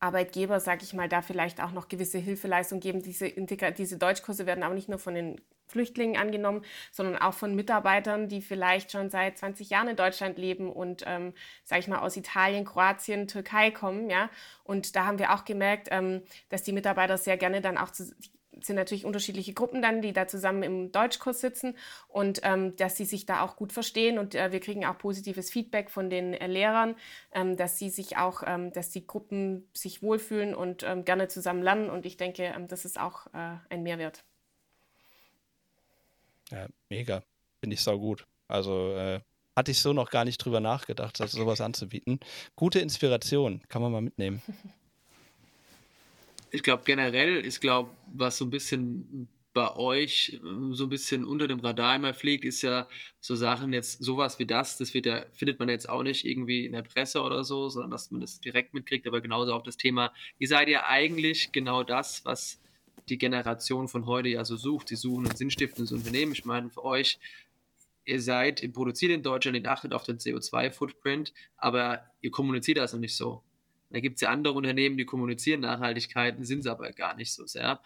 [0.00, 3.02] Arbeitgeber, sage ich mal, da vielleicht auch noch gewisse Hilfeleistung geben.
[3.02, 7.54] Diese, Integra diese Deutschkurse werden aber nicht nur von den Flüchtlingen angenommen, sondern auch von
[7.54, 12.00] Mitarbeitern, die vielleicht schon seit 20 Jahren in Deutschland leben und, ähm, sage ich mal,
[12.00, 14.10] aus Italien, Kroatien, Türkei kommen.
[14.10, 14.30] Ja?
[14.62, 18.14] Und da haben wir auch gemerkt, ähm, dass die Mitarbeiter sehr gerne dann auch zu,
[18.62, 21.76] sind natürlich unterschiedliche Gruppen dann, die da zusammen im Deutschkurs sitzen
[22.08, 25.50] und ähm, dass sie sich da auch gut verstehen und äh, wir kriegen auch positives
[25.50, 26.96] Feedback von den äh, Lehrern,
[27.32, 31.62] ähm, dass sie sich auch, ähm, dass die Gruppen sich wohlfühlen und ähm, gerne zusammen
[31.62, 34.24] lernen und ich denke, ähm, das ist auch äh, ein Mehrwert.
[36.54, 37.22] Ja, mega.
[37.60, 38.24] Finde ich sau gut.
[38.48, 39.20] Also äh,
[39.56, 42.20] hatte ich so noch gar nicht drüber nachgedacht, also sowas anzubieten.
[42.54, 44.40] Gute Inspiration, kann man mal mitnehmen.
[46.50, 50.40] Ich glaube, generell ist, glaube was so ein bisschen bei euch
[50.72, 52.88] so ein bisschen unter dem Radar immer fliegt, ist ja
[53.20, 56.72] so Sachen jetzt, sowas wie das, das ja, findet man jetzt auch nicht irgendwie in
[56.72, 60.12] der Presse oder so, sondern dass man das direkt mitkriegt, aber genauso auch das Thema,
[60.38, 62.60] ihr seid ja eigentlich genau das, was
[63.08, 64.88] die Generation von heute ja so sucht.
[64.88, 66.32] Sie suchen ein sinnstiftendes Unternehmen.
[66.32, 67.18] Ich meine, für euch,
[68.04, 72.92] ihr seid, ihr produziert in Deutschland, ihr achtet auf den CO2-Footprint, aber ihr kommuniziert das
[72.92, 73.42] noch nicht so.
[73.90, 77.46] Da gibt es ja andere Unternehmen, die kommunizieren Nachhaltigkeit, sind es aber gar nicht so
[77.46, 77.80] sehr.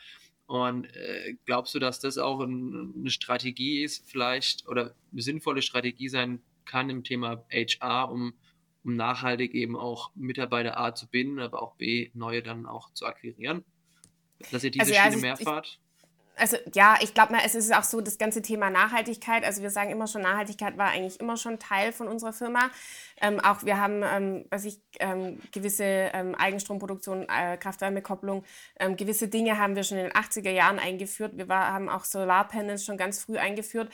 [0.47, 5.61] Und äh, glaubst du, dass das auch ein, eine Strategie ist, vielleicht oder eine sinnvolle
[5.61, 8.33] Strategie sein kann im Thema HR, um,
[8.85, 13.05] um nachhaltig eben auch Mitarbeiter A zu binden, aber auch B neue dann auch zu
[13.05, 13.63] akquirieren?
[14.51, 15.79] Dass ihr diese also, ja, Schiene also mehr fahrt?
[16.39, 19.45] also ja, ich glaube mal, es ist auch so das ganze Thema Nachhaltigkeit.
[19.45, 22.71] Also wir sagen immer schon, Nachhaltigkeit war eigentlich immer schon Teil von unserer Firma.
[23.21, 28.45] Ähm, auch wir haben, ähm, was ich, ähm, gewisse ähm, Eigenstromproduktion, äh, Kraft-Wärme-Kopplung,
[28.79, 31.37] ähm, gewisse Dinge haben wir schon in den 80er Jahren eingeführt.
[31.37, 33.91] Wir war, haben auch Solarpanels schon ganz früh eingeführt.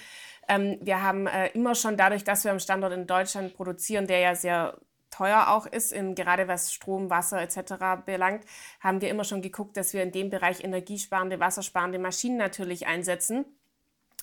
[0.49, 4.19] Ähm, wir haben äh, immer schon dadurch, dass wir am Standort in Deutschland produzieren, der
[4.19, 4.79] ja sehr
[5.15, 8.05] teuer auch ist, in, gerade was Strom, Wasser etc.
[8.05, 8.45] belangt,
[8.81, 13.45] haben wir immer schon geguckt, dass wir in dem Bereich energiesparende, wassersparende Maschinen natürlich einsetzen.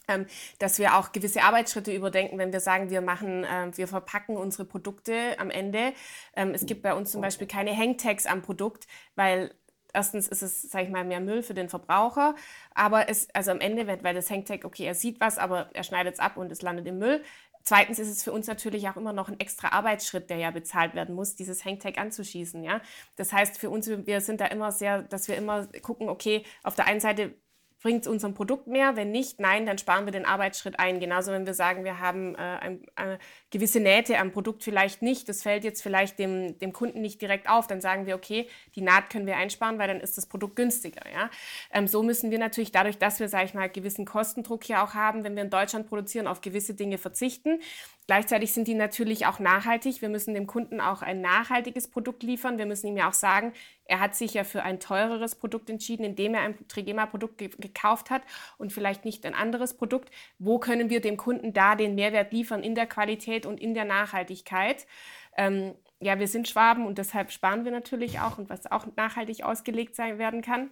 [0.08, 0.25] Ähm,
[0.58, 4.65] dass wir auch gewisse Arbeitsschritte überdenken, wenn wir sagen, wir machen, äh, wir verpacken unsere
[4.65, 5.93] Produkte am Ende.
[6.36, 9.51] Ähm, es gibt bei uns zum Beispiel keine Hangtags am Produkt, weil
[9.93, 12.36] erstens ist es, sage ich mal, mehr Müll für den Verbraucher,
[12.73, 16.15] aber es, also am Ende, weil das Hangtag, okay, er sieht was, aber er schneidet
[16.15, 17.23] es ab und es landet im Müll.
[17.63, 20.95] Zweitens ist es für uns natürlich auch immer noch ein extra Arbeitsschritt, der ja bezahlt
[20.95, 22.63] werden muss, dieses Hangtag anzuschießen.
[22.63, 22.82] Ja?
[23.15, 26.76] Das heißt, für uns, wir sind da immer sehr, dass wir immer gucken, okay, auf
[26.76, 27.36] der einen Seite
[27.82, 28.96] bringt es unserem Produkt mehr?
[28.96, 31.00] Wenn nicht, nein, dann sparen wir den Arbeitsschritt ein.
[31.00, 33.17] Genauso, wenn wir sagen, wir haben äh, ein, äh,
[33.50, 37.50] gewisse Nähte am Produkt vielleicht nicht, das fällt jetzt vielleicht dem, dem Kunden nicht direkt
[37.50, 40.56] auf, dann sagen wir, okay, die Naht können wir einsparen, weil dann ist das Produkt
[40.56, 41.02] günstiger.
[41.12, 41.30] Ja?
[41.72, 44.94] Ähm, so müssen wir natürlich dadurch, dass wir, sage ich mal, gewissen Kostendruck hier auch
[44.94, 47.60] haben, wenn wir in Deutschland produzieren, auf gewisse Dinge verzichten.
[48.12, 50.02] Gleichzeitig sind die natürlich auch nachhaltig.
[50.02, 52.58] Wir müssen dem Kunden auch ein nachhaltiges Produkt liefern.
[52.58, 53.54] Wir müssen ihm ja auch sagen,
[53.86, 58.10] er hat sich ja für ein teureres Produkt entschieden, indem er ein Trigema-Produkt ge gekauft
[58.10, 58.24] hat
[58.58, 60.12] und vielleicht nicht ein anderes Produkt.
[60.39, 63.86] Wo können wir dem Kunden da den Mehrwert liefern in der Qualität und in der
[63.86, 64.88] Nachhaltigkeit?
[65.38, 69.45] Ähm, ja, wir sind Schwaben und deshalb sparen wir natürlich auch und was auch nachhaltig
[69.45, 70.71] ausgelegt sein werden kann.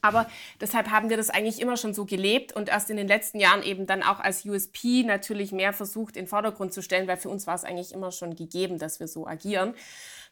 [0.00, 0.26] Aber
[0.60, 3.62] deshalb haben wir das eigentlich immer schon so gelebt und erst in den letzten Jahren
[3.62, 7.28] eben dann auch als USP natürlich mehr versucht, in den Vordergrund zu stellen, weil für
[7.28, 9.74] uns war es eigentlich immer schon gegeben, dass wir so agieren.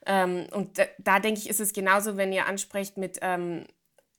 [0.06, 3.64] Ähm, und da, da, denke ich, ist es genauso, wenn ihr ansprecht mit, ähm,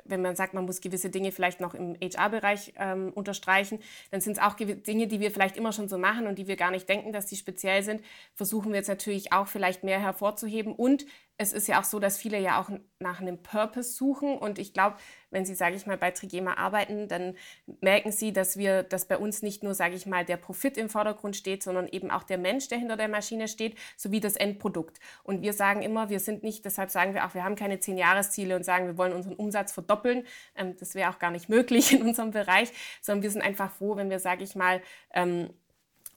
[0.03, 3.79] wenn man sagt, man muss gewisse Dinge vielleicht noch im HR-Bereich ähm, unterstreichen,
[4.12, 6.55] dann sind es auch Dinge, die wir vielleicht immer schon so machen und die wir
[6.57, 8.01] gar nicht denken, dass die speziell sind,
[8.33, 10.73] versuchen wir jetzt natürlich auch vielleicht mehr hervorzuheben.
[10.73, 11.05] Und
[11.39, 12.69] es ist ja auch so, dass viele ja auch
[13.00, 14.38] nach einem Purpose suchen.
[14.38, 14.95] Und ich glaube,
[15.30, 17.36] wenn Sie, sage ich mal, bei Trigema arbeiten, dann
[17.80, 20.89] merken Sie, dass wir, dass bei uns nicht nur, sage ich mal, der Profit im
[20.89, 25.00] Vordergrund steht, sondern eben auch der Mensch, der hinter der Maschine steht, sowie das Endprodukt.
[25.23, 28.56] Und wir sagen immer, wir sind nicht, deshalb sagen wir auch, wir haben keine Zehn-Jahresziele
[28.56, 30.26] und sagen, wir wollen unseren Umsatz verdoppeln.
[30.56, 32.71] Ähm, das wäre auch gar nicht möglich in unserem Bereich,
[33.02, 34.82] sondern wir sind einfach froh, wenn wir, sage ich mal,
[35.13, 35.52] ähm,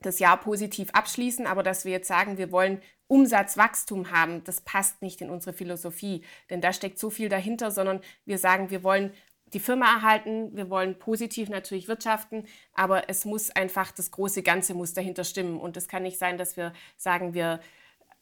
[0.03, 5.03] das Jahr positiv abschließen, aber dass wir jetzt sagen, wir wollen Umsatzwachstum haben, das passt
[5.03, 9.13] nicht in unsere Philosophie, denn da steckt so viel dahinter, sondern wir sagen, wir wollen
[9.53, 14.75] die Firma erhalten, wir wollen positiv natürlich wirtschaften, aber es muss einfach das große Ganze
[14.75, 17.61] muss dahinter stimmen und es kann nicht sein, dass wir sagen, wir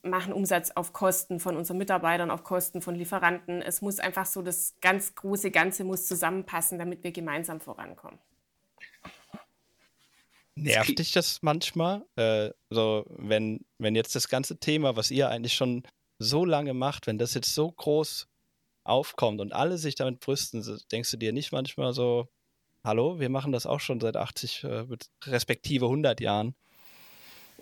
[0.02, 3.62] machen Umsatz auf Kosten von unseren Mitarbeitern, auf Kosten von Lieferanten.
[3.62, 8.18] Es muss einfach so das ganz große Ganze muss zusammenpassen, damit wir gemeinsam vorankommen.
[10.62, 12.04] Nervt dich das manchmal?
[12.16, 15.82] Äh, so, wenn, wenn jetzt das ganze Thema, was ihr eigentlich schon
[16.18, 18.28] so lange macht, wenn das jetzt so groß
[18.84, 22.28] aufkommt und alle sich damit brüsten, denkst du dir nicht manchmal so,
[22.82, 24.84] hallo, wir machen das auch schon seit 80 äh,
[25.26, 26.54] respektive 100 Jahren?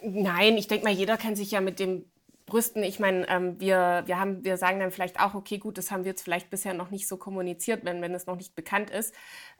[0.03, 2.05] Nein, ich denke mal, jeder kann sich ja mit dem
[2.47, 2.85] brüsten.
[2.85, 6.05] Ich meine, ähm, wir, wir, haben, wir sagen dann vielleicht auch, okay, gut, das haben
[6.05, 9.13] wir jetzt vielleicht bisher noch nicht so kommuniziert, wenn, wenn es noch nicht bekannt ist.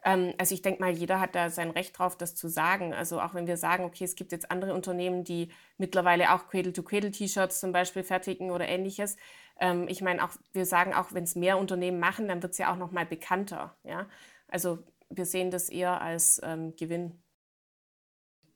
[0.05, 2.93] Ähm, also ich denke mal, jeder hat da sein Recht drauf, das zu sagen.
[2.93, 7.59] Also auch wenn wir sagen, okay, es gibt jetzt andere Unternehmen, die mittlerweile auch Cradle-to-Cradle-T-Shirts
[7.59, 9.17] zum Beispiel fertigen oder ähnliches.
[9.59, 12.57] Ähm, ich meine, auch wir sagen auch, wenn es mehr Unternehmen machen, dann wird es
[12.57, 13.75] ja auch noch mal bekannter.
[13.83, 14.07] Ja?
[14.47, 17.21] Also wir sehen das eher als ähm, Gewinn.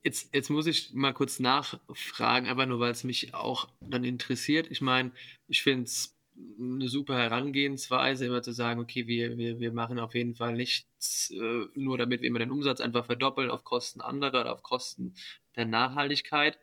[0.04, 4.70] Jetzt, jetzt muss ich mal kurz nachfragen, einfach nur, weil es mich auch dann interessiert.
[4.72, 5.12] Ich meine,
[5.48, 6.18] ich finde es
[6.60, 11.32] eine super Herangehensweise, immer zu sagen, okay, wir, wir, wir machen auf jeden Fall nichts,
[11.32, 15.14] äh, nur damit wir immer den Umsatz einfach verdoppeln auf Kosten anderer oder auf Kosten
[15.56, 16.58] der Nachhaltigkeit.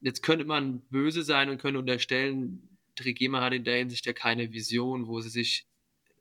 [0.00, 4.52] Jetzt könnte man böse sein und könnte unterstellen, Trigema hat in der Hinsicht ja keine
[4.52, 5.66] Vision, wo sie sich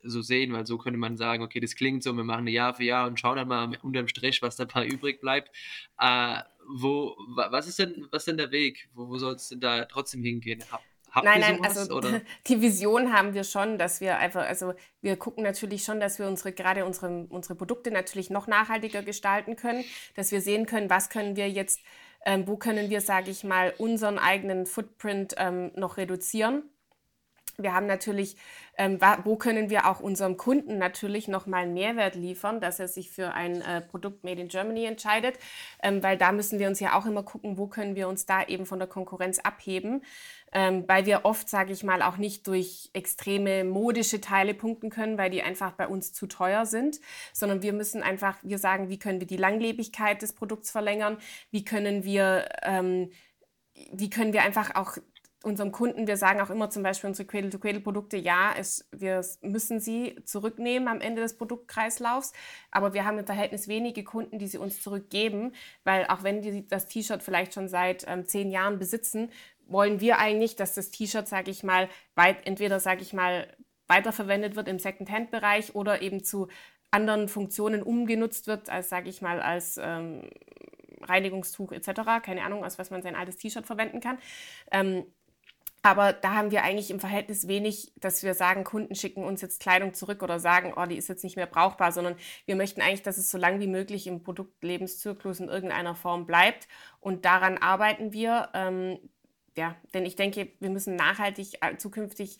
[0.03, 2.73] so sehen, weil so könnte man sagen, okay, das klingt so, wir machen eine Jahr
[2.73, 5.51] für Jahr und schauen dann mal unterm Strich, was dabei übrig bleibt.
[5.99, 6.37] Äh,
[6.67, 8.89] wo, was ist denn, was ist denn der Weg?
[8.93, 10.63] Wo, wo soll es denn da trotzdem hingehen?
[10.71, 12.21] Hab, habt nein, nein, also oder?
[12.47, 16.27] die Vision haben wir schon, dass wir einfach, also wir gucken natürlich schon, dass wir
[16.27, 19.83] unsere, gerade unsere, unsere Produkte natürlich noch nachhaltiger gestalten können,
[20.15, 21.81] dass wir sehen können, was können wir jetzt,
[22.25, 26.63] ähm, wo können wir, sage ich mal, unseren eigenen Footprint ähm, noch reduzieren
[27.63, 28.35] Wir haben natürlich,
[28.77, 33.11] ähm, wo können wir auch unserem Kunden natürlich nochmal einen Mehrwert liefern, dass er sich
[33.11, 35.37] für ein äh, Produkt Made in Germany entscheidet,
[35.83, 38.43] ähm, weil da müssen wir uns ja auch immer gucken, wo können wir uns da
[38.43, 40.03] eben von der Konkurrenz abheben,
[40.53, 45.17] ähm, weil wir oft, sage ich mal, auch nicht durch extreme modische Teile punkten können,
[45.17, 46.99] weil die einfach bei uns zu teuer sind,
[47.33, 51.17] sondern wir müssen einfach, wir sagen, wie können wir die Langlebigkeit des Produkts verlängern,
[51.51, 53.11] wie können wir ähm,
[53.93, 54.97] wie können wir einfach auch
[55.43, 60.15] unserem Kunden, wir sagen auch immer zum Beispiel unsere Cradle-to-Cradle-Produkte, ja, es, wir müssen sie
[60.23, 62.33] zurücknehmen am Ende des Produktkreislaufs,
[62.69, 66.67] aber wir haben im Verhältnis wenige Kunden, die sie uns zurückgeben, weil auch wenn die
[66.67, 69.31] das T-Shirt vielleicht schon seit ähm, zehn Jahren besitzen,
[69.65, 73.47] wollen wir eigentlich, dass das T-Shirt, sage ich mal, weit, entweder, sage ich mal,
[73.87, 76.47] weiterverwendet wird im Second-Hand-Bereich oder eben zu
[76.91, 80.29] anderen Funktionen umgenutzt wird, als, sage ich mal, als ähm,
[81.01, 84.17] Reinigungstuch etc., keine Ahnung, aus was man sein altes T-Shirt verwenden kann.
[84.71, 85.05] Ähm,
[85.83, 89.59] aber da haben wir eigentlich im Verhältnis wenig, dass wir sagen, Kunden schicken uns jetzt
[89.59, 92.15] Kleidung zurück oder sagen, oh, die ist jetzt nicht mehr brauchbar, sondern
[92.45, 96.67] wir möchten eigentlich, dass es so lange wie möglich im Produktlebenszyklus in irgendeiner Form bleibt.
[96.99, 98.49] Und daran arbeiten wir.
[98.53, 98.99] Ähm,
[99.57, 102.37] ja, denn ich denke, wir müssen nachhaltig äh, zukünftig,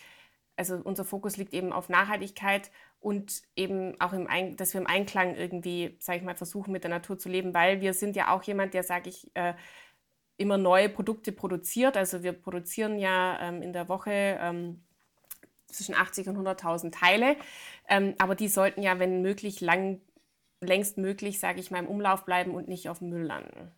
[0.56, 4.88] also unser Fokus liegt eben auf Nachhaltigkeit und eben auch im Ein dass wir im
[4.88, 8.34] Einklang irgendwie, sage ich mal, versuchen, mit der Natur zu leben, weil wir sind ja
[8.34, 9.56] auch jemand, der, sage ich, äh,
[10.42, 11.98] immer neue Produkte produziert.
[11.98, 14.84] Also wir produzieren ja ähm, in der Woche ähm,
[15.68, 17.38] zwischen 80 und 100.000 Teile,
[17.88, 20.02] ähm, aber die sollten ja, wenn möglich, lang,
[20.60, 23.72] längst möglich, sage ich mal, im Umlauf bleiben und nicht auf dem Müll landen.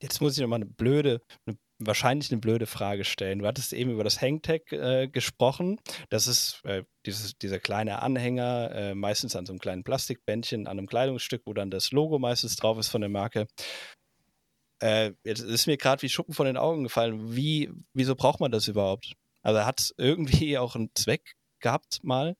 [0.00, 3.40] Jetzt muss ich noch mal eine blöde, eine wahrscheinlich eine blöde Frage stellen.
[3.40, 5.80] Du hattest eben über das Hangtag äh, gesprochen.
[6.08, 10.78] Das ist äh, dieses, dieser kleine Anhänger, äh, meistens an so einem kleinen Plastikbändchen, an
[10.78, 13.46] einem Kleidungsstück, wo dann das Logo meistens drauf ist von der Marke.
[14.80, 17.34] Äh, jetzt ist mir gerade wie Schuppen von den Augen gefallen.
[17.34, 19.14] Wie, wieso braucht man das überhaupt?
[19.42, 22.36] Also hat es irgendwie auch einen Zweck gehabt mal?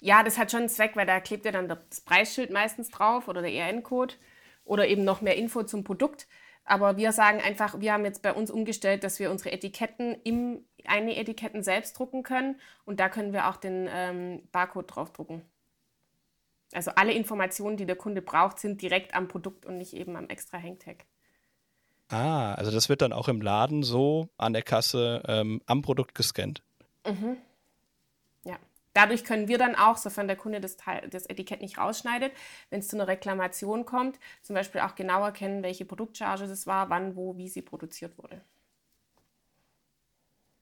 [0.00, 3.28] Ja, das hat schon einen Zweck, weil da klebt ja dann das Preisschild meistens drauf
[3.28, 4.14] oder der ERN-Code
[4.64, 6.26] oder eben noch mehr Info zum Produkt.
[6.64, 10.64] Aber wir sagen einfach, wir haben jetzt bei uns umgestellt, dass wir unsere Etiketten im
[10.86, 15.42] eine Etiketten selbst drucken können und da können wir auch den ähm, Barcode draufdrucken.
[16.72, 20.28] Also alle Informationen, die der Kunde braucht, sind direkt am Produkt und nicht eben am
[20.28, 21.06] extra Hangtag.
[22.08, 26.14] Ah, also das wird dann auch im Laden so an der Kasse ähm, am Produkt
[26.14, 26.62] gescannt.
[27.06, 27.38] Mhm.
[28.94, 32.32] Dadurch können wir dann auch, sofern der Kunde das, Teil, das Etikett nicht rausschneidet,
[32.70, 36.90] wenn es zu einer Reklamation kommt, zum Beispiel auch genau erkennen, welche Produktcharge es war,
[36.90, 38.40] wann, wo, wie sie produziert wurde.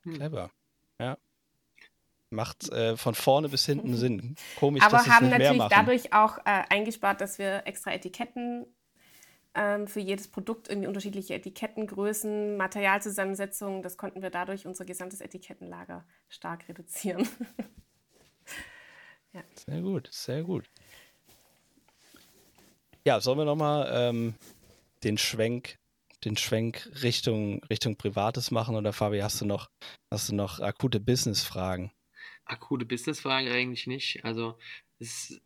[0.05, 0.15] Hm.
[0.15, 0.51] Clever.
[0.99, 1.19] Ja.
[2.31, 4.37] Macht äh, von vorne bis hinten Sinn.
[4.59, 8.67] Komisch, Aber dass haben nicht natürlich dadurch auch äh, eingespart, dass wir extra Etiketten
[9.55, 13.83] ähm, für jedes Produkt irgendwie unterschiedliche Etikettengrößen, Materialzusammensetzungen.
[13.83, 17.29] Das konnten wir dadurch unser gesamtes Etikettenlager stark reduzieren.
[19.33, 19.43] Ja.
[19.67, 20.69] Sehr gut, sehr gut.
[23.05, 24.35] Ja, sollen wir nochmal ähm,
[25.03, 25.79] den Schwenk,
[26.25, 29.71] den Schwenk Richtung, Richtung Privates machen oder Fabi, hast du noch,
[30.11, 31.91] hast du noch akute Business-Fragen?
[32.45, 34.25] Akute Business-Fragen eigentlich nicht.
[34.25, 34.57] Also
[35.01, 35.41] es,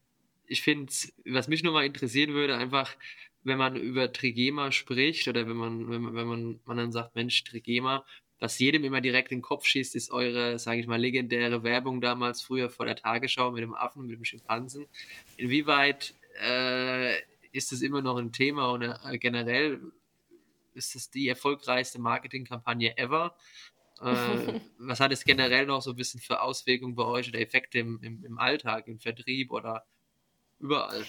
[0.47, 0.93] ich finde,
[1.25, 2.95] was mich nochmal interessieren würde, einfach,
[3.43, 7.15] wenn man über Trigema spricht oder wenn man, wenn man, wenn man, man dann sagt,
[7.15, 8.05] Mensch, Trigema,
[8.39, 12.01] was jedem immer direkt in den Kopf schießt, ist eure, sage ich mal, legendäre Werbung
[12.01, 14.87] damals früher vor der Tagesschau mit dem Affen, mit dem Schimpansen.
[15.37, 17.17] Inwieweit äh,
[17.53, 19.81] ist das immer noch ein Thema und äh, generell
[20.75, 23.35] ist es die erfolgreichste Marketingkampagne ever?
[24.01, 27.79] Äh, was hat es generell noch so ein bisschen für Auswirkungen bei euch oder Effekte
[27.79, 29.87] im, im, im Alltag, im Vertrieb oder
[30.59, 31.05] überall?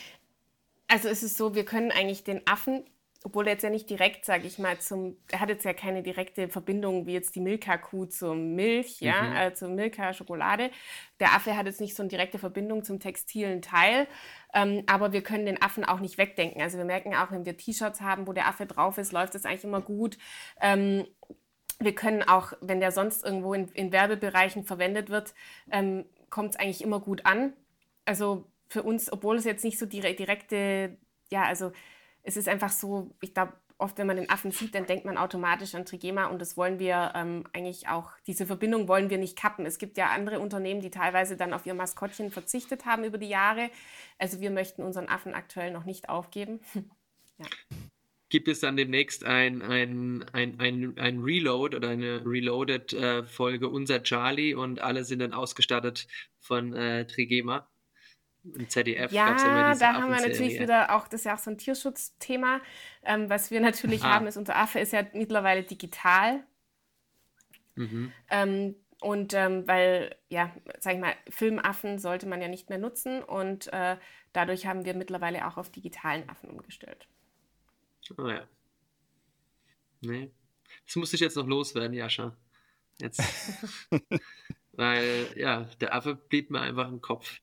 [0.87, 2.85] Also es ist so, wir können eigentlich den Affen
[3.23, 6.03] obwohl er jetzt ja nicht direkt, sage ich mal, zum, er hat jetzt ja keine
[6.03, 9.35] direkte Verbindung wie jetzt die Milka-Kuh zur Milch, ja, mhm.
[9.35, 10.71] äh, zur Milka-Schokolade.
[11.19, 14.07] Der Affe hat jetzt nicht so eine direkte Verbindung zum textilen Teil,
[14.53, 16.61] ähm, aber wir können den Affen auch nicht wegdenken.
[16.61, 19.45] Also wir merken auch, wenn wir T-Shirts haben, wo der Affe drauf ist, läuft das
[19.45, 20.17] eigentlich immer gut.
[20.61, 21.05] Ähm,
[21.79, 25.33] wir können auch, wenn der sonst irgendwo in, in Werbebereichen verwendet wird,
[25.71, 27.53] ähm, kommt es eigentlich immer gut an.
[28.05, 30.97] Also für uns, obwohl es jetzt nicht so direkte,
[31.29, 31.71] ja, also
[32.27, 35.17] es ist einfach so, ich glaube, oft, wenn man den Affen sieht, dann denkt man
[35.17, 39.37] automatisch an Trigema und das wollen wir ähm, eigentlich auch, diese Verbindung wollen wir nicht
[39.37, 39.65] kappen.
[39.65, 43.29] Es gibt ja andere Unternehmen, die teilweise dann auf ihr Maskottchen verzichtet haben über die
[43.29, 43.69] Jahre.
[44.17, 46.59] Also wir möchten unseren Affen aktuell noch nicht aufgeben.
[47.37, 47.45] ja.
[48.29, 54.03] Gibt es dann demnächst ein, ein, ein, ein, ein Reload oder eine Reloaded-Folge äh, Unser
[54.03, 56.07] Charlie und alle sind dann ausgestattet
[56.39, 57.69] von äh, Trigema?
[58.55, 61.21] Im ZDF ja, gab es ja immer diese da haben wir natürlich wieder auch, das
[61.21, 62.61] ist ja auch so ein Tierschutzthema.
[63.03, 64.13] Ähm, was wir natürlich ah.
[64.13, 66.43] haben, ist, unser Affe ist ja mittlerweile digital.
[67.75, 68.11] Mhm.
[68.29, 73.21] Ähm, und ähm, weil, ja, sag ich mal, Filmaffen sollte man ja nicht mehr nutzen
[73.23, 73.97] und äh,
[74.33, 77.07] dadurch haben wir mittlerweile auch auf digitalen Affen umgestellt.
[78.17, 78.47] Oh ja.
[80.01, 80.31] Nee.
[80.85, 82.35] Das muss ich jetzt noch loswerden, Jascha.
[82.99, 83.21] Jetzt.
[84.71, 87.39] weil, ja, der Affe blieb mir einfach im Kopf.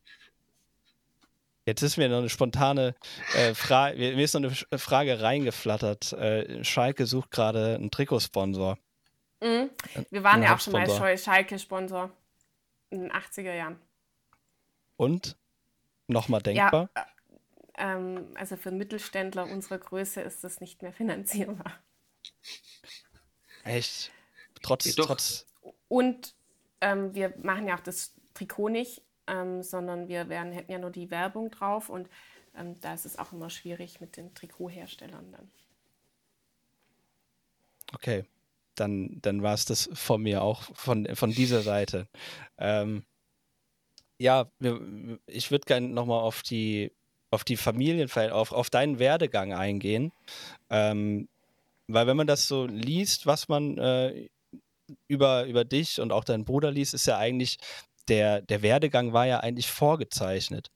[1.67, 2.95] Jetzt ist mir noch eine spontane
[3.35, 6.13] äh, Frage, mir ist noch eine Frage reingeflattert.
[6.13, 8.79] Äh, Schalke sucht gerade einen Trikotsponsor.
[9.41, 9.71] Mhm.
[10.11, 12.11] Wir waren ja auch schon mal Schalke-Sponsor
[12.91, 13.79] in den 80er Jahren.
[14.97, 15.37] Und?
[16.07, 16.91] Nochmal denkbar?
[16.95, 21.73] Ja, äh, ähm, also für Mittelständler unserer Größe ist das nicht mehr finanzierbar.
[23.65, 24.13] Echt?
[24.63, 25.47] Trotz, ja, trotz.
[25.89, 26.35] Und
[26.83, 30.91] ähm, wir machen ja auch das Trikot nicht ähm, sondern wir werden, hätten ja nur
[30.91, 32.09] die Werbung drauf und
[32.57, 35.51] ähm, da ist es auch immer schwierig mit den Trikotherstellern dann.
[37.93, 38.25] Okay,
[38.75, 42.09] dann, dann war es das von mir auch, von, von dieser Seite.
[42.59, 43.05] Ähm,
[44.19, 44.47] ja,
[45.27, 46.93] ich würde gerne nochmal auf die,
[47.31, 50.13] auf die Familienverhältnisse, auf, auf deinen Werdegang eingehen.
[50.71, 51.29] Ähm,
[51.87, 54.29] weil wenn man das so liest, was man äh,
[55.09, 57.59] über, über dich und auch deinen Bruder liest, ist ja eigentlich
[58.09, 60.71] der, der Werdegang war ja eigentlich vorgezeichnet.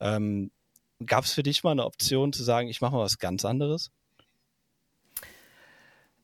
[0.00, 0.50] Ähm,
[1.04, 3.90] Gab es für dich mal eine Option zu sagen, ich mache mal was ganz anderes?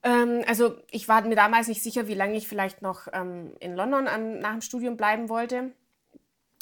[0.01, 3.75] Ähm, also ich war mir damals nicht sicher, wie lange ich vielleicht noch ähm, in
[3.75, 5.71] London an, nach dem Studium bleiben wollte.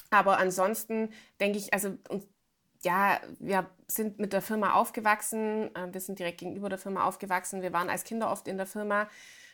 [0.09, 2.27] Aber ansonsten denke ich, also und,
[2.83, 7.61] ja, wir sind mit der Firma aufgewachsen, äh, wir sind direkt gegenüber der Firma aufgewachsen,
[7.61, 9.07] wir waren als Kinder oft in der Firma.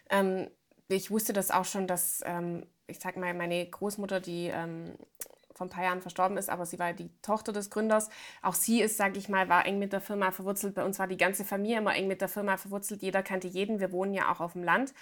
[0.09, 0.49] Ähm,
[0.89, 4.93] ich wusste das auch schon, dass ähm, ich sag mal, meine Großmutter, die ähm,
[5.53, 8.09] vor ein paar Jahren verstorben ist, aber sie war die Tochter des Gründers.
[8.41, 10.75] Auch sie ist, sage ich mal, war eng mit der Firma verwurzelt.
[10.75, 13.01] Bei uns war die ganze Familie immer eng mit der Firma verwurzelt.
[13.01, 13.79] Jeder kannte jeden.
[13.79, 14.93] Wir wohnen ja auch auf dem Land.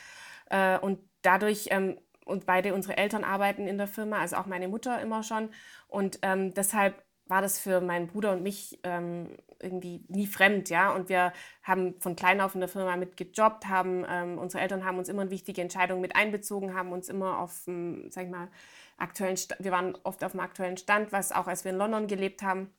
[0.50, 4.68] Äh, und dadurch, ähm, und beide unsere Eltern arbeiten in der Firma, also auch meine
[4.68, 5.50] Mutter immer schon.
[5.88, 10.94] Und ähm, deshalb war das für meinen Bruder und mich ähm, irgendwie nie fremd, ja.
[10.94, 14.98] Und wir haben von klein auf in der Firma mitgejobbt, haben ähm, unsere Eltern haben
[14.98, 18.50] uns immer in wichtige Entscheidungen mit einbezogen, haben uns immer auf, ähm, sag ich mal,
[18.98, 22.08] aktuellen, St wir waren oft auf dem aktuellen Stand, was auch als wir in London
[22.08, 22.70] gelebt haben.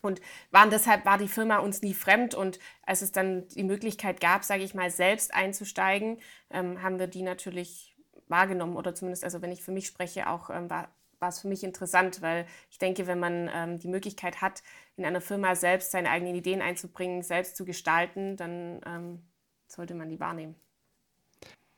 [0.00, 0.20] Und
[0.50, 4.44] waren deshalb war die Firma uns nie fremd und als es dann die Möglichkeit gab,
[4.44, 6.18] sage ich mal, selbst einzusteigen,
[6.50, 7.96] ähm, haben wir die natürlich
[8.28, 10.88] wahrgenommen oder zumindest, also wenn ich für mich spreche, auch ähm, war,
[11.20, 14.62] war es für mich interessant, weil ich denke, wenn man ähm, die Möglichkeit hat,
[14.96, 19.22] in einer Firma selbst seine eigenen Ideen einzubringen, selbst zu gestalten, dann ähm,
[19.66, 20.54] sollte man die wahrnehmen.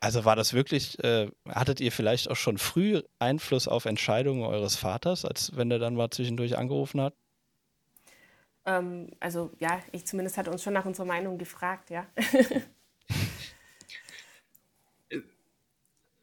[0.01, 4.76] Also war das wirklich, äh, hattet ihr vielleicht auch schon früh Einfluss auf Entscheidungen eures
[4.76, 7.14] Vaters, als wenn er dann mal zwischendurch angerufen hat?
[8.64, 12.07] Ähm, also ja, ich zumindest hatte uns schon nach unserer Meinung gefragt, ja.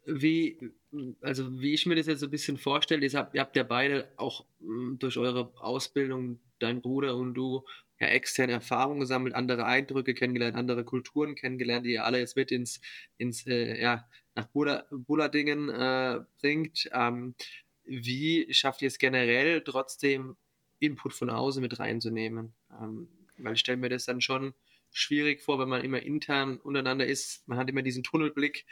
[0.08, 0.58] wie,
[1.20, 4.08] also wie ich mir das jetzt so ein bisschen vorstelle, ist, ihr habt ja beide
[4.16, 7.64] auch hm, durch eure Ausbildung, dein Bruder und du,
[8.00, 12.52] ja externe Erfahrungen gesammelt, andere Eindrücke kennengelernt, andere Kulturen kennengelernt, die ihr alle jetzt mit
[12.52, 12.80] ins,
[13.16, 16.88] ins äh, ja, nach Bullardingen äh, bringt.
[16.92, 17.34] Ähm,
[17.84, 20.36] wie schafft ihr es generell trotzdem
[20.78, 22.54] Input von außen mit reinzunehmen?
[22.70, 24.54] Ähm, weil ich stelle mir das dann schon
[24.98, 27.46] schwierig vor, wenn man immer intern untereinander ist.
[27.48, 28.66] Man hat immer diesen Tunnelblick.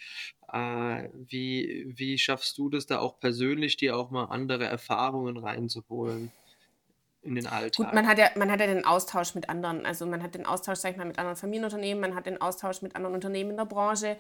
[0.53, 6.33] Äh, wie, wie schaffst du das da auch persönlich, dir auch mal andere Erfahrungen reinzuholen?
[7.27, 7.87] in den Alltag.
[7.87, 9.85] Gut, man hat ja, man hat ja den Austausch mit anderen.
[9.85, 12.83] Also man hat den Austausch, sag ich mal, mit anderen Familienunternehmen, man hat den Austausch
[12.83, 14.17] mit anderen Unternehmen in der Branche.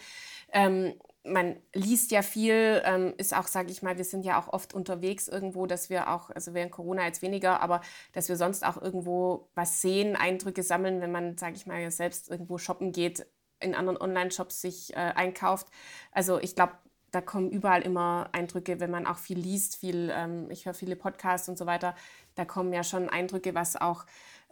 [0.52, 0.94] Ähm,
[1.26, 4.74] man liest ja viel, ähm, ist auch, sage ich mal, wir sind ja auch oft
[4.74, 7.80] unterwegs irgendwo, dass wir auch, also während Corona jetzt weniger, aber
[8.12, 12.30] dass wir sonst auch irgendwo was sehen, Eindrücke sammeln, wenn man, sage ich mal, selbst
[12.30, 13.26] irgendwo shoppen geht,
[13.60, 15.68] in anderen Online-Shops sich äh, einkauft.
[16.12, 16.74] Also ich glaube,
[17.10, 20.96] da kommen überall immer Eindrücke, wenn man auch viel liest, viel, ähm, ich höre viele
[20.96, 21.94] Podcasts und so weiter,
[22.34, 24.04] da kommen ja schon Eindrücke, was auch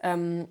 [0.02, 0.48] ähm,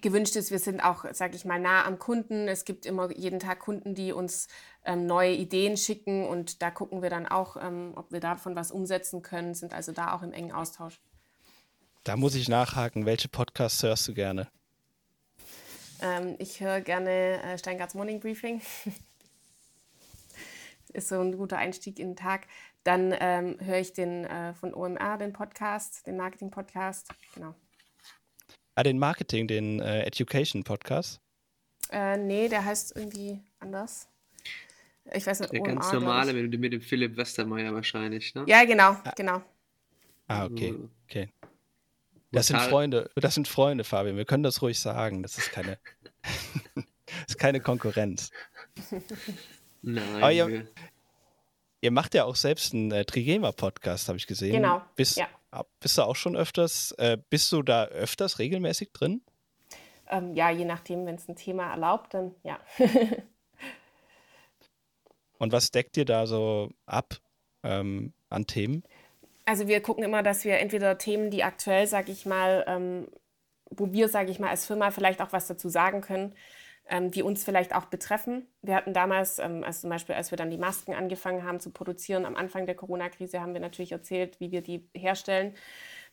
[0.00, 0.50] gewünscht ist.
[0.50, 2.48] Wir sind auch, sage ich mal, nah am Kunden.
[2.48, 4.48] Es gibt immer jeden Tag Kunden, die uns
[4.88, 8.72] ähm, neue Ideen schicken und da gucken wir dann auch, ähm, ob wir davon was
[8.72, 10.98] umsetzen können, sind also da auch im engen Austausch.
[12.04, 13.04] Da muss ich nachhaken.
[13.04, 14.48] Welche Podcasts hörst du gerne?
[16.00, 18.62] Ähm, ich höre gerne äh, Steingarts Morning Briefing.
[20.94, 22.46] ist so ein guter Einstieg in den Tag.
[22.82, 27.08] Dann ähm, höre ich den äh, von OMR, den Podcast, den Marketing-Podcast.
[27.34, 27.54] Genau.
[28.74, 31.20] Ah, den Marketing, den äh, Education-Podcast?
[31.90, 34.08] Äh, nee, der heißt irgendwie anders.
[35.12, 38.44] Ich weiß nicht, Der OMR, ganz normale mit, mit, dem Philipp Westermeier wahrscheinlich, ne?
[38.46, 39.12] Ja, genau, ah.
[39.16, 39.42] genau.
[40.26, 41.32] Ah, okay, okay.
[42.30, 44.16] Das sind Freunde, das sind Freunde, Fabian.
[44.16, 45.22] Wir können das ruhig sagen.
[45.22, 45.78] Das ist keine,
[46.74, 46.84] das
[47.28, 48.30] ist keine Konkurrenz.
[49.82, 50.22] Nein.
[50.22, 50.68] Aber ihr,
[51.80, 54.52] ihr macht ja auch selbst einen äh, Trigema-Podcast, habe ich gesehen.
[54.52, 54.82] Genau.
[54.94, 55.28] Bist, ja.
[55.80, 59.22] bist du auch schon öfters, äh, bist du da öfters regelmäßig drin?
[60.10, 62.58] Ähm, ja, je nachdem, wenn es ein Thema erlaubt, dann ja.
[65.38, 67.16] Und was deckt ihr da so ab
[67.62, 68.82] ähm, an Themen?
[69.44, 73.08] Also wir gucken immer, dass wir entweder Themen, die aktuell, sage ich mal, ähm,
[73.70, 76.34] wo wir, sage ich mal, als Firma vielleicht auch was dazu sagen können,
[76.88, 78.46] ähm, die uns vielleicht auch betreffen.
[78.62, 81.70] Wir hatten damals, ähm, also zum Beispiel, als wir dann die Masken angefangen haben zu
[81.70, 85.54] produzieren, am Anfang der Corona-Krise haben wir natürlich erzählt, wie wir die herstellen.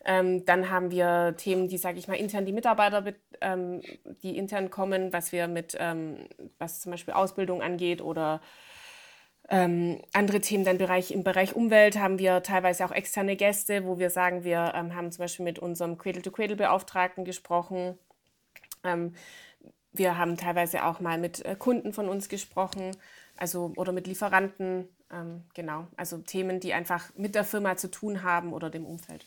[0.05, 3.03] Ähm, dann haben wir Themen, die, sage ich mal, intern die Mitarbeiter,
[3.41, 3.81] ähm,
[4.21, 6.27] die intern kommen, was wir mit, ähm,
[6.59, 8.41] was zum Beispiel Ausbildung angeht oder
[9.49, 13.99] ähm, andere Themen, dann Bereich, im Bereich Umwelt haben wir teilweise auch externe Gäste, wo
[13.99, 17.97] wir sagen, wir ähm, haben zum Beispiel mit unserem Cradle-to-Cradle-Beauftragten gesprochen.
[18.83, 19.13] Ähm,
[19.93, 22.91] wir haben teilweise auch mal mit äh, Kunden von uns gesprochen,
[23.37, 25.87] also oder mit Lieferanten, ähm, genau.
[25.95, 29.25] Also Themen, die einfach mit der Firma zu tun haben oder dem Umfeld.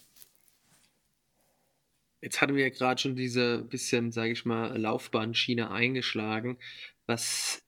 [2.21, 6.59] Jetzt hatten wir ja gerade schon diese bisschen, sage ich mal, Laufbahnschiene eingeschlagen.
[7.07, 7.63] Was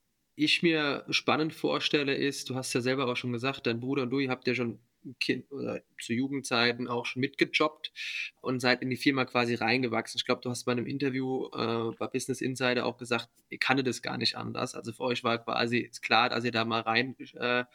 [0.45, 4.11] ich mir spannend vorstelle, ist, du hast ja selber auch schon gesagt, dein Bruder und
[4.11, 4.78] du, ihr habt ja schon
[5.18, 7.93] Kind oder zu Jugendzeiten auch schon mitgejobbt
[8.41, 10.18] und seid in die Firma quasi reingewachsen.
[10.18, 13.82] Ich glaube, du hast bei einem Interview äh, bei Business Insider auch gesagt, ihr kannte
[13.82, 14.74] das gar nicht anders.
[14.74, 17.66] Also für euch war quasi klar, dass ihr da mal rein, äh, ja,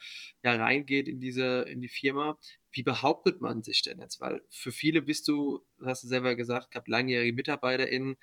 [0.44, 2.38] reingeht in diese, in die Firma.
[2.70, 4.20] Wie behauptet man sich denn jetzt?
[4.20, 8.16] Weil für viele bist du, hast du selber gesagt, gab langjährige MitarbeiterInnen,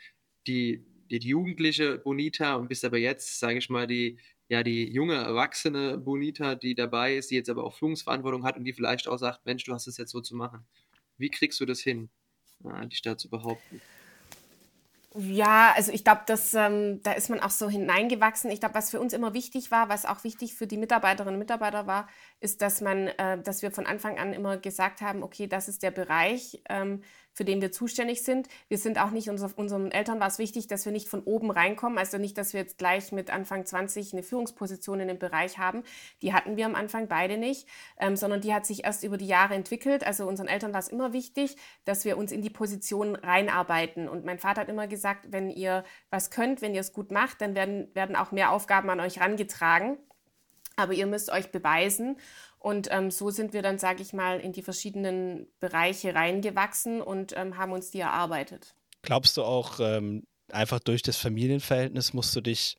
[0.48, 4.18] die, die jugendliche Bonita und bist aber jetzt, sage ich mal, die,
[4.48, 8.66] ja die junge, erwachsene Bonita, die dabei ist, die jetzt aber auch Führungsverantwortung hat und
[8.66, 10.66] die vielleicht auch sagt, Mensch, du hast es jetzt so zu machen.
[11.18, 12.10] Wie kriegst du das hin,
[12.90, 13.82] dich da zu behaupten?
[15.16, 16.22] Ja, also ich glaube,
[16.56, 18.50] ähm, da ist man auch so hineingewachsen.
[18.50, 21.40] Ich glaube, was für uns immer wichtig war, was auch wichtig für die Mitarbeiterinnen und
[21.40, 25.46] Mitarbeiter war, ist, dass man, äh, dass wir von Anfang an immer gesagt haben, okay,
[25.46, 27.04] das ist der Bereich, ähm,
[27.34, 28.48] für den wir zuständig sind.
[28.68, 31.52] Wir sind auch nicht, unser, unseren Eltern war es wichtig, dass wir nicht von oben
[31.52, 35.58] reinkommen, also nicht, dass wir jetzt gleich mit Anfang 20 eine Führungsposition in dem Bereich
[35.58, 35.84] haben.
[36.22, 37.68] Die hatten wir am Anfang beide nicht,
[38.00, 40.06] ähm, sondern die hat sich erst über die Jahre entwickelt.
[40.06, 44.08] Also unseren Eltern war es immer wichtig, dass wir uns in die Position reinarbeiten.
[44.08, 47.42] Und mein Vater hat immer gesagt, wenn ihr was könnt, wenn ihr es gut macht,
[47.42, 49.98] dann werden, werden auch mehr Aufgaben an euch rangetragen.
[50.76, 52.18] Aber ihr müsst euch beweisen.
[52.64, 57.36] Und ähm, so sind wir dann, sage ich mal, in die verschiedenen Bereiche reingewachsen und
[57.36, 58.74] ähm, haben uns die erarbeitet.
[59.02, 62.78] Glaubst du auch, ähm, einfach durch das Familienverhältnis musst du dich,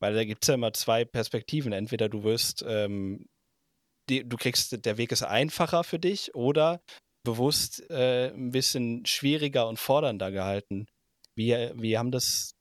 [0.00, 1.72] weil da gibt es ja immer zwei Perspektiven.
[1.72, 3.26] Entweder du wirst, ähm,
[4.08, 6.80] die, du kriegst, der Weg ist einfacher für dich oder
[7.24, 10.86] bewusst äh, ein bisschen schwieriger und fordernder gehalten.
[11.34, 12.52] Wie, wie haben das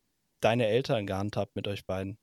[0.42, 2.18] deine Eltern gehandhabt mit euch beiden?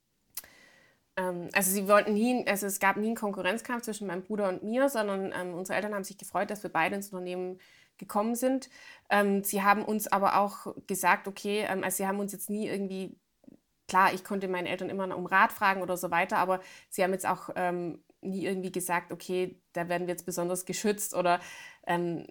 [1.21, 4.63] Ähm, also sie wollten nie, also es gab nie einen Konkurrenzkampf zwischen meinem Bruder und
[4.63, 7.59] mir, sondern ähm, unsere Eltern haben sich gefreut, dass wir beide ins Unternehmen
[7.99, 8.71] gekommen sind.
[9.11, 12.67] Ähm, sie haben uns aber auch gesagt, okay, ähm, also sie haben uns jetzt nie
[12.69, 13.17] irgendwie,
[13.89, 17.13] klar, ich konnte meine Eltern immer um Rat fragen oder so weiter, aber sie haben
[17.13, 21.41] jetzt auch ähm, nie irgendwie gesagt, okay, da werden wir jetzt besonders geschützt oder
[21.87, 22.27] ähm,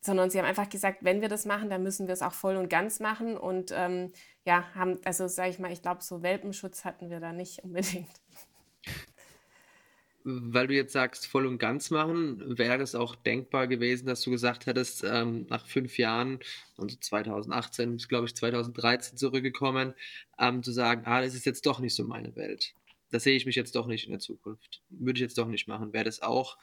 [0.00, 2.56] sondern sie haben einfach gesagt, wenn wir das machen, dann müssen wir es auch voll
[2.56, 4.12] und ganz machen und ähm,
[4.44, 8.08] ja, haben, also sage ich mal, ich glaube, so Welpenschutz hatten wir da nicht unbedingt.
[10.28, 14.32] Weil du jetzt sagst, voll und ganz machen, wäre es auch denkbar gewesen, dass du
[14.32, 16.40] gesagt hättest, ähm, nach fünf Jahren,
[16.76, 19.94] also 2018 bis, glaube ich, 2013 zurückgekommen,
[20.36, 22.74] ähm, zu sagen, ah, das ist jetzt doch nicht so meine Welt.
[23.12, 24.82] Da sehe ich mich jetzt doch nicht in der Zukunft.
[24.90, 25.92] Würde ich jetzt doch nicht machen.
[25.92, 26.58] Wäre das auch,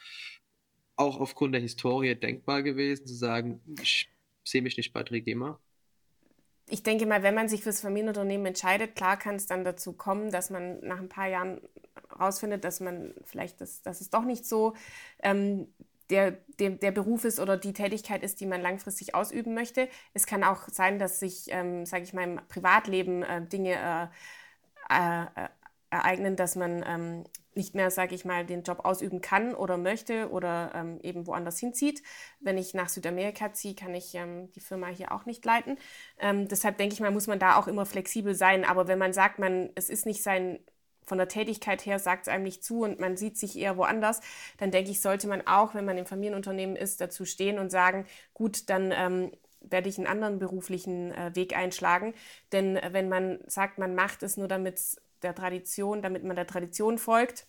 [0.95, 4.09] auch aufgrund der Historie denkbar gewesen, zu sagen, ich
[4.43, 5.59] sehe mich nicht bei Trigema?
[6.69, 10.31] ich denke mal, wenn man sich fürs Familienunternehmen entscheidet, klar kann es dann dazu kommen,
[10.31, 11.61] dass man nach ein paar Jahren
[12.19, 14.73] rausfindet, dass man vielleicht, das, dass es doch nicht so
[15.21, 15.67] ähm,
[16.09, 19.89] der, der, der, Beruf ist oder die Tätigkeit ist, die man langfristig ausüben möchte.
[20.13, 24.11] Es kann auch sein, dass sich, ähm, sage ich mal, im Privatleben äh, Dinge
[24.89, 25.49] äh, äh, äh
[25.89, 27.23] ereignen, dass man ähm,
[27.55, 31.59] nicht mehr, sage ich mal, den Job ausüben kann oder möchte oder ähm, eben woanders
[31.59, 32.03] hinzieht.
[32.39, 35.77] Wenn ich nach Südamerika ziehe, kann ich ähm, die Firma hier auch nicht leiten.
[36.19, 38.65] Ähm, deshalb denke ich mal, muss man da auch immer flexibel sein.
[38.65, 40.59] Aber wenn man sagt, man, es ist nicht sein,
[41.05, 44.21] von der Tätigkeit her sagt es einem nicht zu und man sieht sich eher woanders,
[44.57, 48.05] dann denke ich, sollte man auch, wenn man im Familienunternehmen ist, dazu stehen und sagen,
[48.33, 52.13] gut, dann ähm, werde ich einen anderen beruflichen äh, Weg einschlagen.
[52.51, 56.35] Denn äh, wenn man sagt, man macht es nur, damit es der Tradition, damit man
[56.35, 57.47] der Tradition folgt,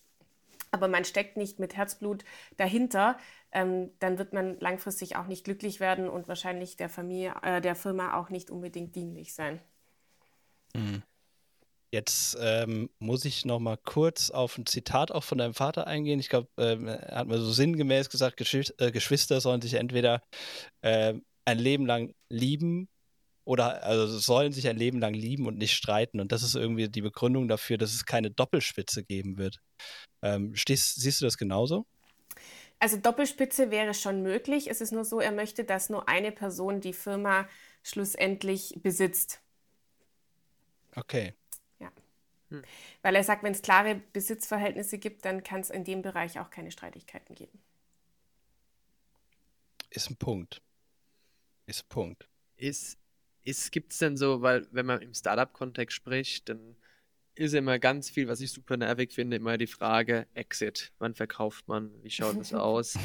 [0.71, 2.25] aber man steckt nicht mit Herzblut
[2.57, 3.17] dahinter,
[3.53, 7.77] ähm, dann wird man langfristig auch nicht glücklich werden und wahrscheinlich der Familie, äh, der
[7.77, 9.61] Firma auch nicht unbedingt dienlich sein.
[10.75, 11.03] Mhm.
[11.93, 16.19] Jetzt ähm, muss ich noch mal kurz auf ein Zitat auch von deinem Vater eingehen.
[16.19, 20.21] Ich glaube, ähm, er hat mal so sinngemäß gesagt, äh, Geschwister sollen sich entweder
[20.81, 21.15] äh,
[21.45, 22.89] ein Leben lang lieben
[23.45, 26.21] oder also sollen sich ein Leben lang lieben und nicht streiten.
[26.21, 29.61] Und das ist irgendwie die Begründung dafür, dass es keine Doppelspitze geben wird.
[30.23, 31.87] Ähm, stehst, siehst du das genauso?
[32.79, 34.69] Also Doppelspitze wäre schon möglich.
[34.69, 37.49] Es ist nur so, er möchte, dass nur eine Person die Firma
[37.83, 39.41] schlussendlich besitzt.
[40.97, 41.35] Okay.
[41.79, 41.93] Ja.
[42.51, 42.63] Hm.
[43.03, 46.51] Weil er sagt, wenn es klare Besitzverhältnisse gibt, dann kann es in dem Bereich auch
[46.51, 47.59] keine Streitigkeiten geben.
[49.91, 50.61] Ist ein Punkt.
[51.67, 52.29] Ist ein Punkt.
[52.57, 52.99] Ist, ist,
[53.71, 56.77] gibt es denn so, weil wenn man im Startup-Kontext spricht, dann
[57.35, 60.93] ist immer ganz viel, was ich super nervig finde, immer die Frage Exit.
[60.99, 61.91] Wann verkauft man?
[62.03, 62.97] Wie schaut das aus?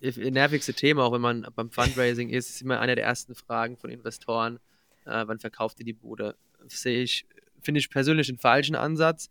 [0.00, 3.90] nervigste Thema, auch wenn man beim Fundraising ist, ist immer eine der ersten Fragen von
[3.90, 4.58] Investoren.
[5.04, 6.36] Äh, wann verkauft ihr die Bude?
[6.68, 7.26] Sehe ich,
[7.60, 9.30] finde ich persönlich einen falschen Ansatz.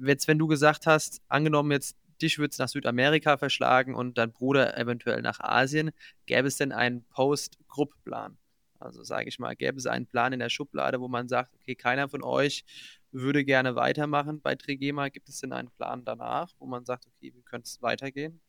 [0.00, 4.32] Jetzt, wenn du gesagt hast, angenommen jetzt, dich würde es nach Südamerika verschlagen und dein
[4.32, 5.90] Bruder eventuell nach Asien,
[6.26, 8.36] gäbe es denn einen Post-Grupp-Plan?
[8.84, 11.74] Also sage ich mal, gäbe es einen Plan in der Schublade, wo man sagt, okay,
[11.74, 12.64] keiner von euch
[13.10, 15.08] würde gerne weitermachen bei Trigema.
[15.08, 18.40] Gibt es denn einen Plan danach, wo man sagt, okay, wir können es weitergehen?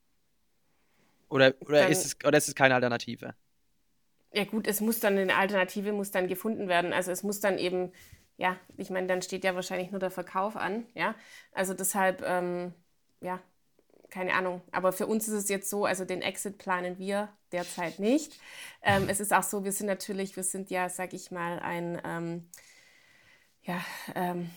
[1.29, 3.33] Oder, oder, dann, ist es, oder ist es keine Alternative?
[4.33, 6.93] Ja gut, es muss dann, eine Alternative muss dann gefunden werden.
[6.93, 7.91] Also es muss dann eben,
[8.37, 11.15] ja, ich meine, dann steht ja wahrscheinlich nur der Verkauf an, ja.
[11.51, 12.73] Also deshalb, ähm,
[13.21, 13.41] ja,
[14.09, 14.61] keine Ahnung.
[14.71, 18.39] Aber für uns ist es jetzt so, also den Exit planen wir derzeit nicht.
[18.83, 22.01] Ähm, es ist auch so, wir sind natürlich, wir sind ja, sag ich mal, ein,
[22.05, 22.49] ähm,
[23.63, 23.79] ja,
[24.13, 24.49] ähm,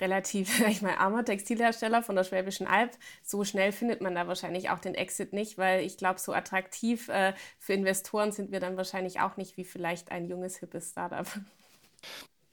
[0.00, 2.92] relativ, ich mal, armer Textilhersteller von der Schwäbischen Alb.
[3.22, 7.08] So schnell findet man da wahrscheinlich auch den Exit nicht, weil ich glaube, so attraktiv
[7.08, 11.26] äh, für Investoren sind wir dann wahrscheinlich auch nicht wie vielleicht ein junges, hippes Startup.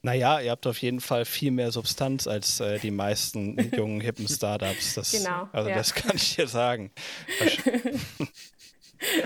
[0.01, 4.27] Naja, ihr habt auf jeden Fall viel mehr Substanz als äh, die meisten jungen, hippen
[4.27, 4.95] Startups.
[4.95, 5.49] Das, genau.
[5.51, 5.75] Also ja.
[5.75, 6.91] das kann ich dir sagen.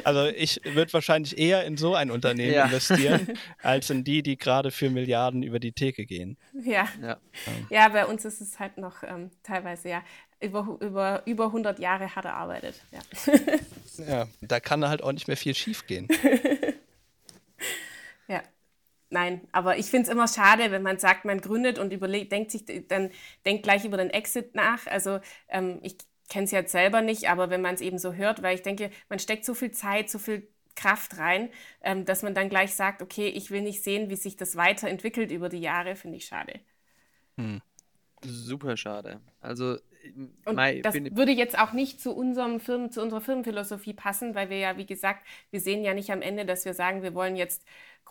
[0.03, 2.65] Also ich würde wahrscheinlich eher in so ein Unternehmen ja.
[2.65, 3.27] investieren,
[3.63, 6.37] als in die, die gerade für Milliarden über die Theke gehen.
[6.53, 7.17] Ja, ja.
[7.71, 10.03] ja bei uns ist es halt noch ähm, teilweise ja
[10.39, 12.75] über, über, über 100 Jahre hart erarbeitet.
[12.91, 14.05] Ja.
[14.07, 16.07] ja, da kann halt auch nicht mehr viel schief gehen.
[19.13, 22.49] Nein, aber ich finde es immer schade, wenn man sagt, man gründet und überlegt, denkt
[22.49, 23.11] sich, dann
[23.45, 24.87] denkt gleich über den Exit nach.
[24.87, 25.97] Also ähm, ich
[26.29, 28.89] kenne es jetzt selber nicht, aber wenn man es eben so hört, weil ich denke,
[29.09, 31.49] man steckt so viel Zeit, so viel Kraft rein,
[31.83, 35.31] ähm, dass man dann gleich sagt, okay, ich will nicht sehen, wie sich das weiterentwickelt
[35.31, 36.59] über die Jahre, finde ich schade.
[37.37, 37.61] Hm.
[38.23, 39.21] Super schade.
[39.41, 39.77] Also
[40.45, 44.49] und Mai, das würde jetzt auch nicht zu unserem Firmen, zu unserer Firmenphilosophie passen, weil
[44.49, 47.35] wir ja, wie gesagt, wir sehen ja nicht am Ende, dass wir sagen, wir wollen
[47.35, 47.63] jetzt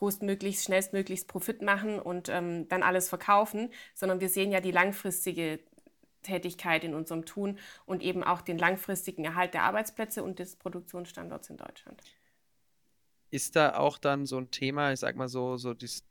[0.03, 5.61] großmöglichst, schnellstmöglichst Profit machen und ähm, dann alles verkaufen, sondern wir sehen ja die langfristige
[6.23, 11.51] Tätigkeit in unserem Tun und eben auch den langfristigen Erhalt der Arbeitsplätze und des Produktionsstandorts
[11.51, 12.03] in Deutschland.
[13.31, 16.03] Ist da auch dann so ein Thema, ich sag mal so, so dies,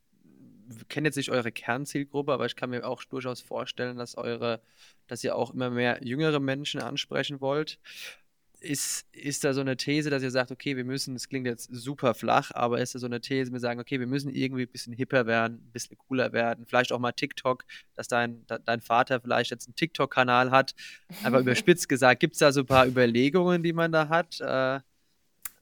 [0.87, 4.61] kenne jetzt nicht eure Kernzielgruppe, aber ich kann mir auch durchaus vorstellen, dass eure,
[5.07, 7.77] dass ihr auch immer mehr jüngere Menschen ansprechen wollt
[8.61, 11.69] ist, ist da so eine These, dass ihr sagt, okay, wir müssen, das klingt jetzt
[11.73, 14.71] super flach, aber ist da so eine These, wir sagen, okay, wir müssen irgendwie ein
[14.71, 19.19] bisschen hipper werden, ein bisschen cooler werden, vielleicht auch mal TikTok, dass dein, dein Vater
[19.19, 20.75] vielleicht jetzt einen TikTok-Kanal hat,
[21.23, 24.39] aber überspitzt gesagt, gibt es da so ein paar Überlegungen, die man da hat?
[24.39, 24.79] Äh,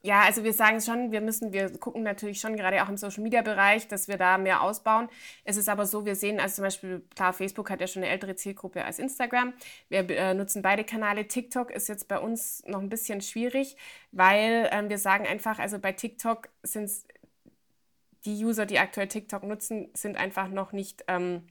[0.02, 3.22] ja, also wir sagen schon, wir müssen, wir gucken natürlich schon gerade auch im Social
[3.22, 5.08] Media Bereich, dass wir da mehr ausbauen.
[5.44, 8.10] Es ist aber so, wir sehen, also zum Beispiel, klar, Facebook hat ja schon eine
[8.10, 9.52] ältere Zielgruppe als Instagram.
[9.90, 11.28] Wir äh, nutzen beide Kanäle.
[11.28, 13.76] TikTok ist jetzt bei uns noch ein bisschen schwierig,
[14.12, 16.90] weil ähm, wir sagen einfach, also bei TikTok sind
[18.24, 21.04] die User, die aktuell TikTok nutzen, sind einfach noch nicht.
[21.08, 21.46] Ähm,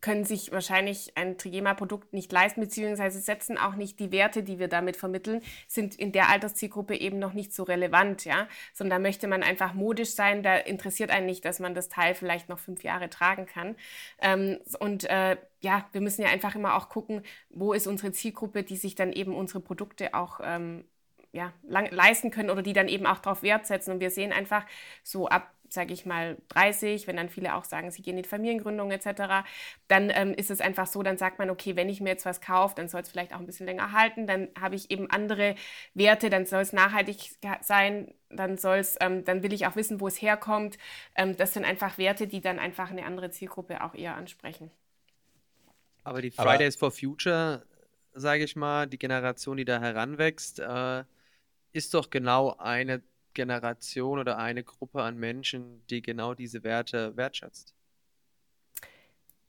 [0.00, 4.68] können sich wahrscheinlich ein Trigema-Produkt nicht leisten, beziehungsweise setzen auch nicht die Werte, die wir
[4.68, 8.48] damit vermitteln, sind in der Alterszielgruppe eben noch nicht so relevant, ja.
[8.72, 12.14] Sondern da möchte man einfach modisch sein, da interessiert einen nicht, dass man das Teil
[12.14, 13.76] vielleicht noch fünf Jahre tragen kann.
[14.20, 18.62] Ähm, und äh, ja, wir müssen ja einfach immer auch gucken, wo ist unsere Zielgruppe,
[18.62, 20.84] die sich dann eben unsere Produkte auch ähm,
[21.32, 23.92] ja, lang, leisten können oder die dann eben auch darauf Wert setzen.
[23.92, 24.64] Und wir sehen einfach
[25.02, 28.28] so ab sage ich mal, 30, wenn dann viele auch sagen, sie gehen in die
[28.28, 29.46] Familiengründung etc.,
[29.88, 32.40] dann ähm, ist es einfach so, dann sagt man, okay, wenn ich mir jetzt was
[32.40, 35.54] kaufe, dann soll es vielleicht auch ein bisschen länger halten, dann habe ich eben andere
[35.94, 40.08] Werte, dann soll es nachhaltig sein, dann soll's, ähm, dann will ich auch wissen, wo
[40.08, 40.76] es herkommt.
[41.14, 44.70] Ähm, das sind einfach Werte, die dann einfach eine andere Zielgruppe auch eher ansprechen.
[46.02, 47.64] Aber die Fridays Aber for Future,
[48.14, 51.04] sage ich mal, die Generation, die da heranwächst, äh,
[51.72, 53.02] ist doch genau eine
[53.34, 57.74] Generation oder eine Gruppe an Menschen, die genau diese Werte wertschätzt.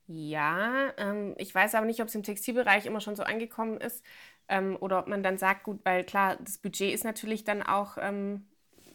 [0.07, 4.03] Ja, ähm, ich weiß aber nicht, ob es im Textilbereich immer schon so angekommen ist
[4.49, 7.97] ähm, oder ob man dann sagt, gut, weil klar, das Budget ist natürlich dann auch
[7.99, 8.45] ähm,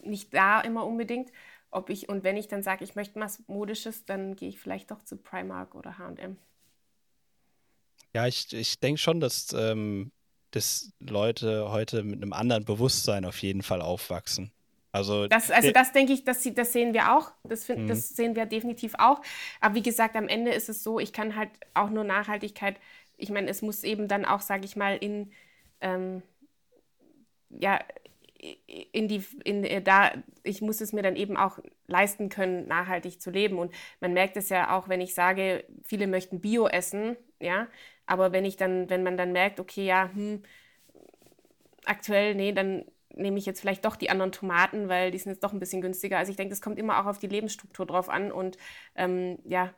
[0.03, 1.31] nicht da immer unbedingt.
[1.71, 4.91] Ob ich, und wenn ich dann sage, ich möchte was Modisches, dann gehe ich vielleicht
[4.91, 6.37] doch zu Primark oder HM.
[8.13, 10.11] Ja, ich, ich denke schon, dass, ähm,
[10.51, 14.51] dass Leute heute mit einem anderen Bewusstsein auf jeden Fall aufwachsen.
[14.91, 17.31] Also, das, also das denke ich, das, das sehen wir auch.
[17.43, 17.87] Das, find, mhm.
[17.87, 19.21] das sehen wir definitiv auch.
[19.61, 22.77] Aber wie gesagt, am Ende ist es so, ich kann halt auch nur Nachhaltigkeit,
[23.17, 25.31] ich meine, es muss eben dann auch, sage ich mal, in,
[25.81, 26.21] ähm,
[27.49, 27.79] ja,
[28.91, 30.11] in die, in, äh, da,
[30.43, 33.59] ich muss es mir dann eben auch leisten können, nachhaltig zu leben.
[33.59, 37.67] Und man merkt es ja auch, wenn ich sage, viele möchten Bio essen, ja,
[38.05, 40.43] aber wenn ich dann, wenn man dann merkt, okay, ja, hm,
[41.85, 42.85] aktuell, nee, dann
[43.15, 45.81] nehme ich jetzt vielleicht doch die anderen Tomaten, weil die sind jetzt doch ein bisschen
[45.81, 46.17] günstiger.
[46.17, 48.57] Also ich denke, das kommt immer auch auf die Lebensstruktur drauf an und
[48.95, 49.73] ähm, ja,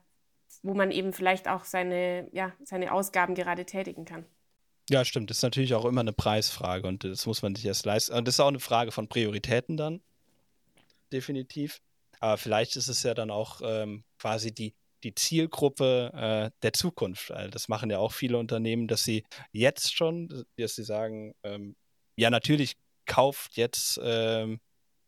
[0.64, 4.26] wo man eben vielleicht auch seine, ja, seine Ausgaben gerade tätigen kann.
[4.90, 5.30] Ja, stimmt.
[5.30, 8.14] Das ist natürlich auch immer eine Preisfrage und das muss man sich erst leisten.
[8.14, 10.02] Und das ist auch eine Frage von Prioritäten dann.
[11.12, 11.82] Definitiv.
[12.20, 14.74] Aber vielleicht ist es ja dann auch ähm, quasi die,
[15.04, 17.32] die Zielgruppe äh, der Zukunft.
[17.32, 21.76] Also das machen ja auch viele Unternehmen, dass sie jetzt schon, dass sie sagen, ähm,
[22.16, 22.76] ja, natürlich
[23.06, 24.60] kauft jetzt, ähm,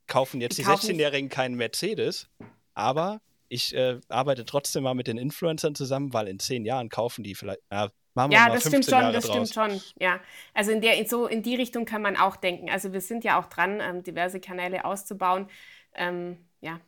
[0.07, 2.29] kaufen jetzt die 16-Jährigen keinen Mercedes,
[2.73, 3.19] aber
[3.49, 7.35] ich äh, arbeite trotzdem mal mit den Influencern zusammen, weil in zehn Jahren kaufen die
[7.35, 7.59] vielleicht.
[7.69, 9.49] Äh, machen wir ja, das stimmt schon, Jahre das draus.
[9.49, 9.81] stimmt schon.
[9.99, 10.19] Ja,
[10.53, 12.69] also in der in so in die Richtung kann man auch denken.
[12.69, 15.47] Also wir sind ja auch dran, ähm, diverse Kanäle auszubauen.
[15.95, 16.79] Ähm, ja.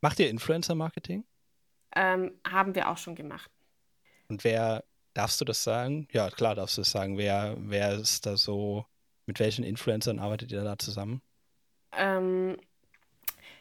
[0.00, 1.24] Macht ihr Influencer-Marketing?
[1.96, 3.50] Ähm, haben wir auch schon gemacht.
[4.28, 6.08] Und wer darfst du das sagen?
[6.12, 7.16] Ja, klar darfst du das sagen.
[7.16, 8.84] Wer, wer ist da so
[9.26, 11.22] mit welchen Influencern arbeitet ihr da zusammen?
[11.96, 12.58] Ähm,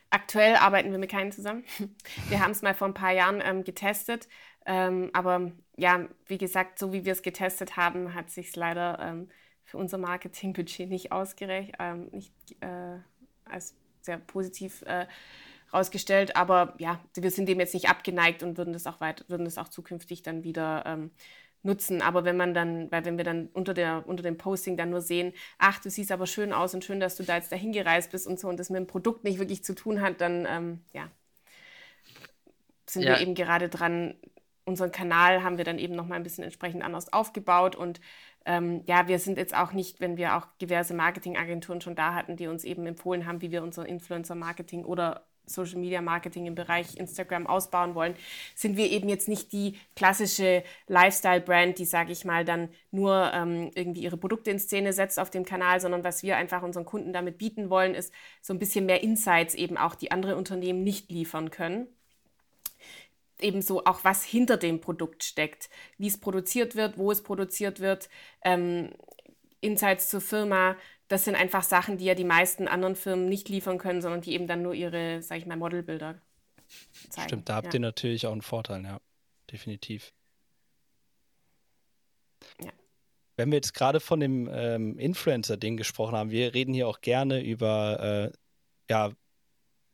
[0.09, 1.63] aktuell arbeiten wir mit keinen zusammen.
[2.29, 4.27] Wir haben es mal vor ein paar Jahren ähm, getestet.
[4.65, 9.29] Ähm, aber ja, wie gesagt, so wie wir es getestet haben, hat sich leider ähm,
[9.63, 12.99] für unser Marketingbudget nicht ausgerechnet, ähm, nicht äh,
[13.45, 15.07] als sehr positiv äh,
[15.73, 16.35] rausgestellt.
[16.35, 19.57] Aber ja, wir sind dem jetzt nicht abgeneigt und würden das auch weit, würden das
[19.57, 21.11] auch zukünftig dann wieder ähm,
[21.63, 22.01] nutzen.
[22.01, 25.01] Aber wenn man dann, weil wenn wir dann unter, der, unter dem Posting dann nur
[25.01, 28.11] sehen, ach, du siehst aber schön aus und schön, dass du da jetzt dahin gereist
[28.11, 30.81] bist und so und das mit dem Produkt nicht wirklich zu tun hat, dann ähm,
[30.93, 31.09] ja,
[32.87, 33.13] sind ja.
[33.13, 34.15] wir eben gerade dran.
[34.65, 37.99] Unseren Kanal haben wir dann eben nochmal ein bisschen entsprechend anders aufgebaut und
[38.45, 42.35] ähm, ja, wir sind jetzt auch nicht, wenn wir auch diverse Marketingagenturen schon da hatten,
[42.35, 46.95] die uns eben empfohlen haben, wie wir unser Influencer-Marketing oder Social Media Marketing im Bereich
[46.97, 48.15] Instagram ausbauen wollen,
[48.55, 53.71] sind wir eben jetzt nicht die klassische Lifestyle-Brand, die, sage ich mal, dann nur ähm,
[53.75, 57.13] irgendwie ihre Produkte in Szene setzt auf dem Kanal, sondern was wir einfach unseren Kunden
[57.13, 61.11] damit bieten wollen, ist so ein bisschen mehr Insights eben auch, die andere Unternehmen nicht
[61.11, 61.87] liefern können.
[63.39, 68.09] Ebenso auch, was hinter dem Produkt steckt, wie es produziert wird, wo es produziert wird,
[68.43, 68.91] ähm,
[69.59, 70.75] Insights zur Firma,
[71.07, 74.33] das sind einfach Sachen, die ja die meisten anderen Firmen nicht liefern können, sondern die
[74.33, 76.21] eben dann nur ihre, sag ich mal, Modelbilder
[77.09, 77.29] zeigen.
[77.29, 77.73] Stimmt, da habt ja.
[77.75, 78.99] ihr natürlich auch einen Vorteil, ja,
[79.51, 80.13] definitiv.
[82.61, 82.71] Ja.
[83.35, 87.43] Wenn wir jetzt gerade von dem ähm, Influencer-Ding gesprochen haben, wir reden hier auch gerne
[87.43, 88.37] über, äh,
[88.91, 89.11] ja,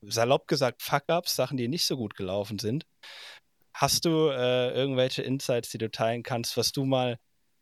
[0.02, 2.86] salopp gesagt, Fuck-Ups, Sachen, die nicht so gut gelaufen sind.
[3.74, 7.20] Hast du äh, irgendwelche Insights, die du teilen kannst, was du mal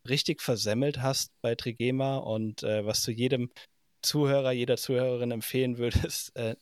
[0.08, 3.52] richtig versemmelt hast bei Trigema und äh, was du jedem
[4.02, 6.56] Zuhörer, jeder Zuhörerin empfehlen würdest, äh,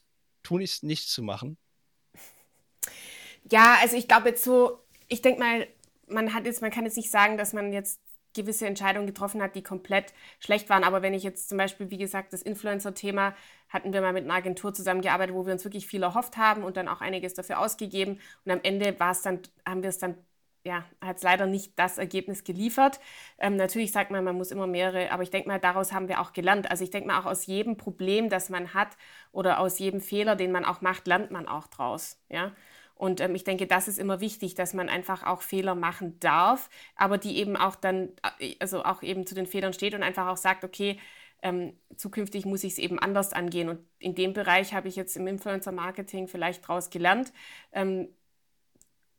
[0.44, 1.58] tu nicht, nicht zu machen?
[3.52, 5.68] Ja, also ich glaube jetzt so, ich denke mal,
[6.08, 8.00] man hat jetzt, man kann jetzt nicht sagen, dass man jetzt
[8.36, 10.84] gewisse Entscheidungen getroffen hat, die komplett schlecht waren.
[10.84, 13.34] Aber wenn ich jetzt zum Beispiel, wie gesagt, das Influencer-Thema
[13.70, 16.78] hatten wir mal mit einer Agentur zusammengearbeitet, wo wir uns wirklich viel erhofft haben und
[16.78, 18.20] dann auch einiges dafür ausgegeben.
[18.46, 20.16] Und am Ende war es dann, haben wir es dann
[20.66, 23.00] ja, hat es leider nicht das Ergebnis geliefert.
[23.38, 26.20] Ähm, natürlich sagt man, man muss immer mehrere, aber ich denke mal, daraus haben wir
[26.20, 26.72] auch gelernt.
[26.72, 28.98] Also ich denke mal, auch aus jedem Problem, das man hat
[29.32, 32.20] oder aus jedem Fehler, den man auch macht, lernt man auch draus.
[32.30, 32.52] Ja?
[32.96, 36.70] Und ähm, ich denke, das ist immer wichtig, dass man einfach auch Fehler machen darf,
[36.96, 40.28] aber die eben auch dann, äh, also auch eben zu den Fehlern steht und einfach
[40.28, 40.98] auch sagt, okay,
[41.42, 43.70] ähm, zukünftig muss ich es eben anders angehen.
[43.70, 47.32] Und in dem Bereich habe ich jetzt im Influencer-Marketing vielleicht daraus gelernt,
[47.74, 48.08] ähm,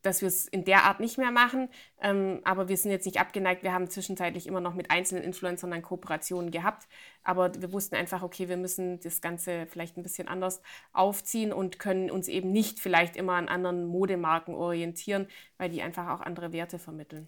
[0.07, 1.69] dass wir es in der Art nicht mehr machen.
[2.01, 3.61] Ähm, aber wir sind jetzt nicht abgeneigt.
[3.61, 6.87] Wir haben zwischenzeitlich immer noch mit einzelnen Influencern dann Kooperationen gehabt.
[7.23, 10.61] Aber wir wussten einfach, okay, wir müssen das Ganze vielleicht ein bisschen anders
[10.93, 15.27] aufziehen und können uns eben nicht vielleicht immer an anderen Modemarken orientieren,
[15.57, 17.27] weil die einfach auch andere Werte vermitteln.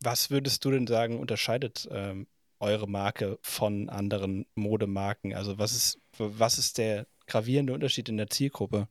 [0.00, 2.28] Was würdest du denn sagen, unterscheidet ähm,
[2.60, 5.34] eure Marke von anderen Modemarken?
[5.34, 8.88] Also was ist, was ist der gravierende Unterschied in der Zielgruppe?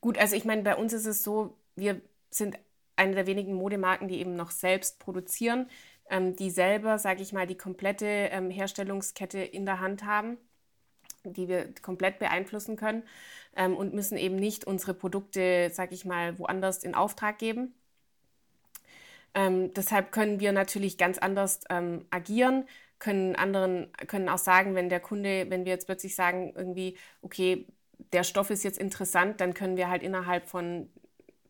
[0.00, 2.58] Gut, also ich meine, bei uns ist es so, wir sind
[2.96, 5.68] eine der wenigen Modemarken, die eben noch selbst produzieren,
[6.08, 10.38] ähm, die selber, sage ich mal, die komplette ähm, Herstellungskette in der Hand haben,
[11.24, 13.02] die wir komplett beeinflussen können
[13.56, 17.74] ähm, und müssen eben nicht unsere Produkte, sage ich mal, woanders in Auftrag geben.
[19.34, 22.66] Ähm, deshalb können wir natürlich ganz anders ähm, agieren,
[22.98, 27.66] können anderen, können auch sagen, wenn der Kunde, wenn wir jetzt plötzlich sagen, irgendwie, okay,
[28.12, 30.88] der Stoff ist jetzt interessant, dann können wir halt innerhalb von,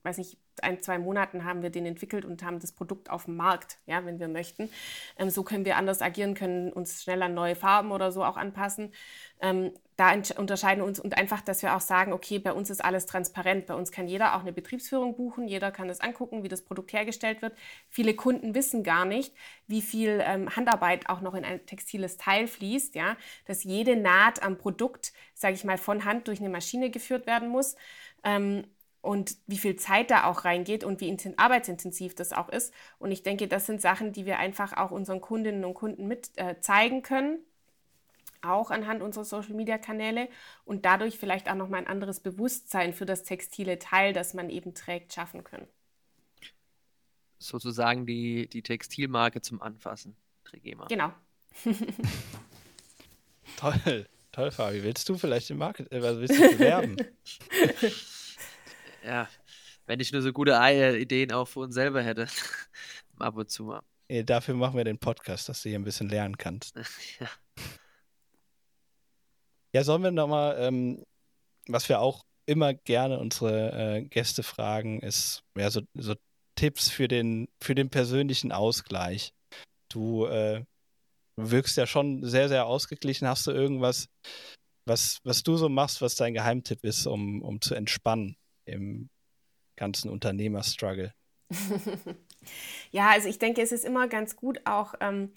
[0.02, 3.36] weiß nicht, ein, zwei Monaten haben wir den entwickelt und haben das Produkt auf dem
[3.36, 4.70] Markt, ja, wenn wir möchten.
[5.18, 8.36] Ähm, so können wir anders agieren, können uns schnell an neue Farben oder so auch
[8.36, 8.92] anpassen.
[9.40, 13.04] Ähm, da unterscheiden uns und einfach, dass wir auch sagen, okay, bei uns ist alles
[13.04, 13.66] transparent.
[13.66, 16.94] Bei uns kann jeder auch eine Betriebsführung buchen, jeder kann das angucken, wie das Produkt
[16.94, 17.54] hergestellt wird.
[17.90, 19.34] Viele Kunden wissen gar nicht,
[19.66, 24.42] wie viel ähm, Handarbeit auch noch in ein textiles Teil fließt, ja, dass jede Naht
[24.42, 27.76] am Produkt, sage ich mal, von Hand durch eine Maschine geführt werden muss.
[28.24, 28.64] Ähm,
[29.02, 32.72] und wie viel Zeit da auch reingeht und wie arbeitsintensiv das auch ist.
[32.98, 36.30] Und ich denke, das sind Sachen, die wir einfach auch unseren Kundinnen und Kunden mit
[36.36, 37.38] äh, zeigen können,
[38.42, 40.28] auch anhand unserer Social-Media-Kanäle
[40.64, 44.74] und dadurch vielleicht auch nochmal ein anderes Bewusstsein für das textile Teil, das man eben
[44.74, 45.66] trägt, schaffen können.
[47.38, 50.86] Sozusagen die, die Textilmarke zum Anfassen, Trigema.
[50.88, 51.10] Genau.
[53.56, 54.82] toll, toll, Fabi.
[54.82, 56.96] Willst du vielleicht den Market, äh, willst du bewerben?
[59.04, 59.28] ja,
[59.86, 62.26] wenn ich nur so gute Eier, Ideen auch für uns selber hätte.
[63.18, 63.82] Ab und zu mal.
[64.24, 66.76] Dafür machen wir den Podcast, dass du hier ein bisschen lernen kannst.
[67.20, 67.28] ja.
[69.72, 71.04] Ja, sollen wir nochmal, ähm,
[71.68, 76.14] was wir auch immer gerne unsere äh, Gäste fragen, ist ja, so, so,
[76.56, 79.32] Tipps für den, für den persönlichen Ausgleich.
[79.88, 80.64] Du äh,
[81.36, 83.28] wirkst ja schon sehr, sehr ausgeglichen.
[83.28, 84.08] Hast du irgendwas,
[84.84, 88.36] was, was du so machst, was dein Geheimtipp ist, um, um zu entspannen?
[88.70, 89.08] Im
[89.76, 91.14] ganzen Unternehmerstruggle?
[92.90, 95.32] ja, also ich denke, es ist immer ganz gut auch ähm,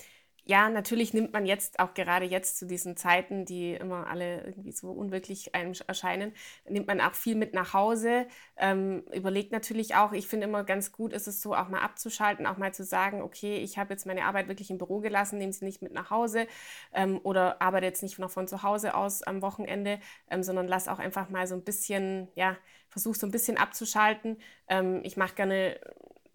[0.46, 4.74] ja, natürlich nimmt man jetzt auch gerade jetzt zu diesen Zeiten, die immer alle irgendwie
[4.74, 6.34] so unwirklich einem erscheinen,
[6.68, 8.28] nimmt man auch viel mit nach Hause.
[8.58, 12.46] Ähm, überlegt natürlich auch, ich finde immer ganz gut ist es so, auch mal abzuschalten,
[12.46, 15.54] auch mal zu sagen, okay, ich habe jetzt meine Arbeit wirklich im Büro gelassen, nehme
[15.54, 16.48] sie nicht mit nach Hause
[16.94, 20.90] ähm, oder arbeite jetzt nicht noch von zu Hause aus am Wochenende, ähm, sondern lass
[20.90, 22.58] auch einfach mal so ein bisschen, ja,
[22.90, 24.38] versuche so ein bisschen abzuschalten.
[24.68, 25.80] Ähm, ich mache gerne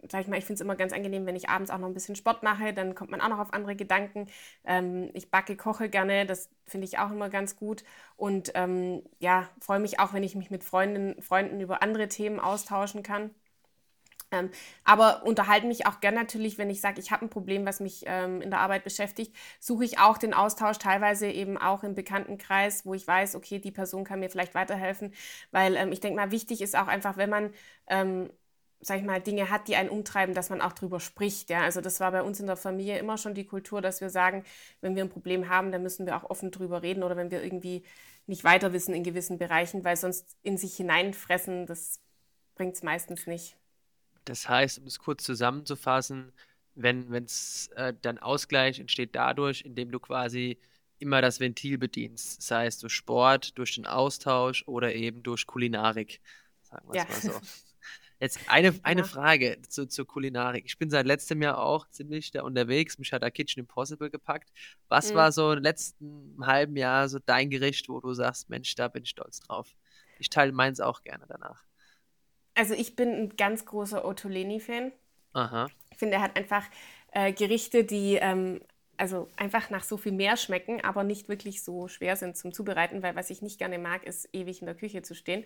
[0.07, 1.93] sag ich mal, ich finde es immer ganz angenehm, wenn ich abends auch noch ein
[1.93, 4.27] bisschen Sport mache, dann kommt man auch noch auf andere Gedanken.
[4.63, 7.83] Ähm, ich backe, koche gerne, das finde ich auch immer ganz gut.
[8.15, 12.39] Und ähm, ja, freue mich auch, wenn ich mich mit Freundinnen, Freunden über andere Themen
[12.39, 13.31] austauschen kann.
[14.31, 14.49] Ähm,
[14.83, 18.03] aber unterhalte mich auch gern natürlich, wenn ich sage, ich habe ein Problem, was mich
[18.05, 22.85] ähm, in der Arbeit beschäftigt, suche ich auch den Austausch teilweise eben auch im Bekanntenkreis,
[22.85, 25.13] wo ich weiß, okay, die Person kann mir vielleicht weiterhelfen,
[25.51, 27.53] weil ähm, ich denke mal, wichtig ist auch einfach, wenn man
[27.87, 28.29] ähm,
[28.81, 31.49] sag ich mal, Dinge hat, die einen umtreiben, dass man auch drüber spricht.
[31.49, 31.63] Ja?
[31.63, 34.45] Also das war bei uns in der Familie immer schon die Kultur, dass wir sagen,
[34.81, 37.43] wenn wir ein Problem haben, dann müssen wir auch offen drüber reden oder wenn wir
[37.43, 37.83] irgendwie
[38.27, 41.99] nicht weiter wissen in gewissen Bereichen, weil sonst in sich hineinfressen, das
[42.55, 43.57] bringt es meistens nicht.
[44.25, 46.31] Das heißt, um es kurz zusammenzufassen,
[46.75, 50.57] wenn es äh, dann Ausgleich entsteht dadurch, indem du quasi
[50.99, 56.21] immer das Ventil bedienst, sei es durch Sport, durch den Austausch oder eben durch Kulinarik,
[56.61, 57.31] sagen wir es ja.
[57.31, 57.47] mal so.
[58.19, 59.07] Jetzt eine, eine ja.
[59.07, 60.65] Frage zu, zur Kulinarik.
[60.65, 62.97] Ich bin seit letztem Jahr auch ziemlich da unterwegs.
[62.97, 64.51] Mich hat da Kitchen Impossible gepackt.
[64.89, 65.15] Was mhm.
[65.15, 69.03] war so im letzten halben Jahr so dein Gericht, wo du sagst, Mensch, da bin
[69.03, 69.73] ich stolz drauf?
[70.19, 71.63] Ich teile meins auch gerne danach.
[72.55, 74.91] Also ich bin ein ganz großer Ottolini-Fan.
[75.31, 75.69] Aha.
[75.91, 76.65] Ich finde, er hat einfach
[77.13, 78.59] äh, Gerichte, die ähm,
[78.99, 83.01] also einfach nach so viel mehr schmecken, aber nicht wirklich so schwer sind zum Zubereiten,
[83.01, 85.45] weil was ich nicht gerne mag, ist ewig in der Küche zu stehen.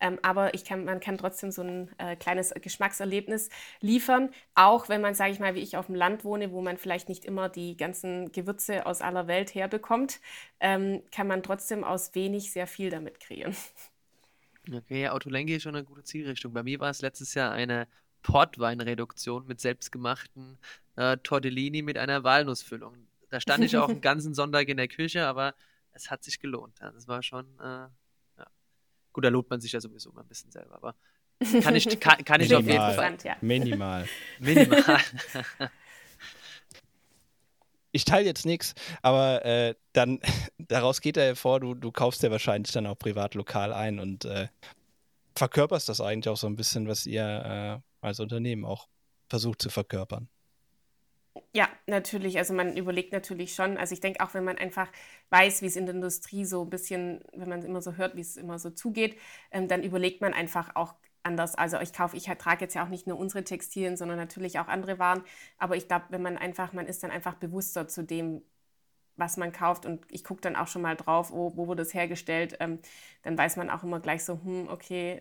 [0.00, 3.50] Ähm, aber ich kann, man kann trotzdem so ein äh, kleines Geschmackserlebnis
[3.80, 6.78] liefern, auch wenn man, sage ich mal, wie ich auf dem Land wohne, wo man
[6.78, 10.20] vielleicht nicht immer die ganzen Gewürze aus aller Welt herbekommt,
[10.60, 13.56] ähm, kann man trotzdem aus wenig sehr viel damit kreieren.
[14.72, 16.52] Okay, Autolenke ist schon eine gute Zielrichtung.
[16.52, 17.88] Bei mir war es letztes Jahr eine
[18.22, 20.56] Portweinreduktion mit selbstgemachten
[20.96, 22.96] äh, Tortellini mit einer Walnussfüllung.
[23.30, 25.54] Da stand ich auch einen ganzen Sonntag in der Küche, aber
[25.92, 26.78] es hat sich gelohnt.
[26.80, 26.90] Ja.
[26.90, 27.88] Das war schon, äh,
[28.38, 28.46] ja.
[29.12, 30.94] Gut, da lobt man sich ja sowieso mal ein bisschen selber, aber
[31.62, 33.16] kann ich, kann, kann ich auf jeden Fall.
[33.24, 33.36] Ja.
[33.40, 34.08] Minimal.
[34.38, 35.00] Minimal.
[37.92, 40.20] ich teile jetzt nichts, aber äh, dann
[40.58, 44.24] daraus geht er hervor, du, du kaufst ja wahrscheinlich dann auch privat lokal ein und
[44.24, 44.48] äh,
[45.36, 48.88] verkörperst das eigentlich auch so ein bisschen, was ihr äh, als Unternehmen auch
[49.28, 50.28] versucht zu verkörpern.
[51.54, 52.36] Ja, natürlich.
[52.38, 53.78] Also man überlegt natürlich schon.
[53.78, 54.88] Also ich denke auch, wenn man einfach
[55.30, 58.20] weiß, wie es in der Industrie so ein bisschen, wenn man immer so hört, wie
[58.20, 59.18] es immer so zugeht,
[59.50, 61.54] ähm, dann überlegt man einfach auch anders.
[61.54, 64.68] Also ich kaufe, ich trage jetzt ja auch nicht nur unsere Textilien, sondern natürlich auch
[64.68, 65.22] andere Waren.
[65.58, 68.42] Aber ich glaube, wenn man einfach, man ist dann einfach bewusster zu dem,
[69.16, 71.94] was man kauft und ich gucke dann auch schon mal drauf, wo, wo wurde es
[71.94, 72.78] hergestellt, ähm,
[73.22, 75.20] dann weiß man auch immer gleich so, hm, okay,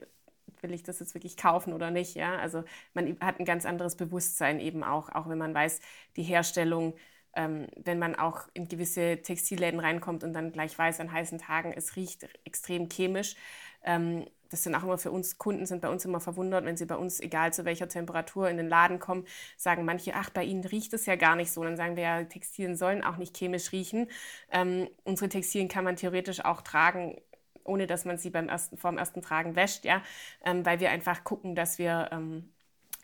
[0.64, 2.38] will ich das jetzt wirklich kaufen oder nicht, ja?
[2.38, 5.80] Also man hat ein ganz anderes Bewusstsein eben auch, auch wenn man weiß,
[6.16, 6.96] die Herstellung,
[7.36, 11.74] ähm, wenn man auch in gewisse Textilläden reinkommt und dann gleich weiß an heißen Tagen,
[11.76, 13.36] es riecht extrem chemisch,
[13.84, 16.86] ähm, das sind auch immer für uns Kunden, sind bei uns immer verwundert, wenn sie
[16.86, 19.26] bei uns, egal zu welcher Temperatur, in den Laden kommen,
[19.58, 21.64] sagen manche, ach, bei ihnen riecht es ja gar nicht so.
[21.64, 24.08] dann sagen wir ja, Textilien sollen auch nicht chemisch riechen.
[24.52, 27.16] Ähm, unsere Textilien kann man theoretisch auch tragen,
[27.64, 30.04] ohne dass man sie beim ersten, vor dem ersten Tragen wäscht, ja,
[30.44, 32.50] ähm, weil wir einfach gucken, dass wir ähm,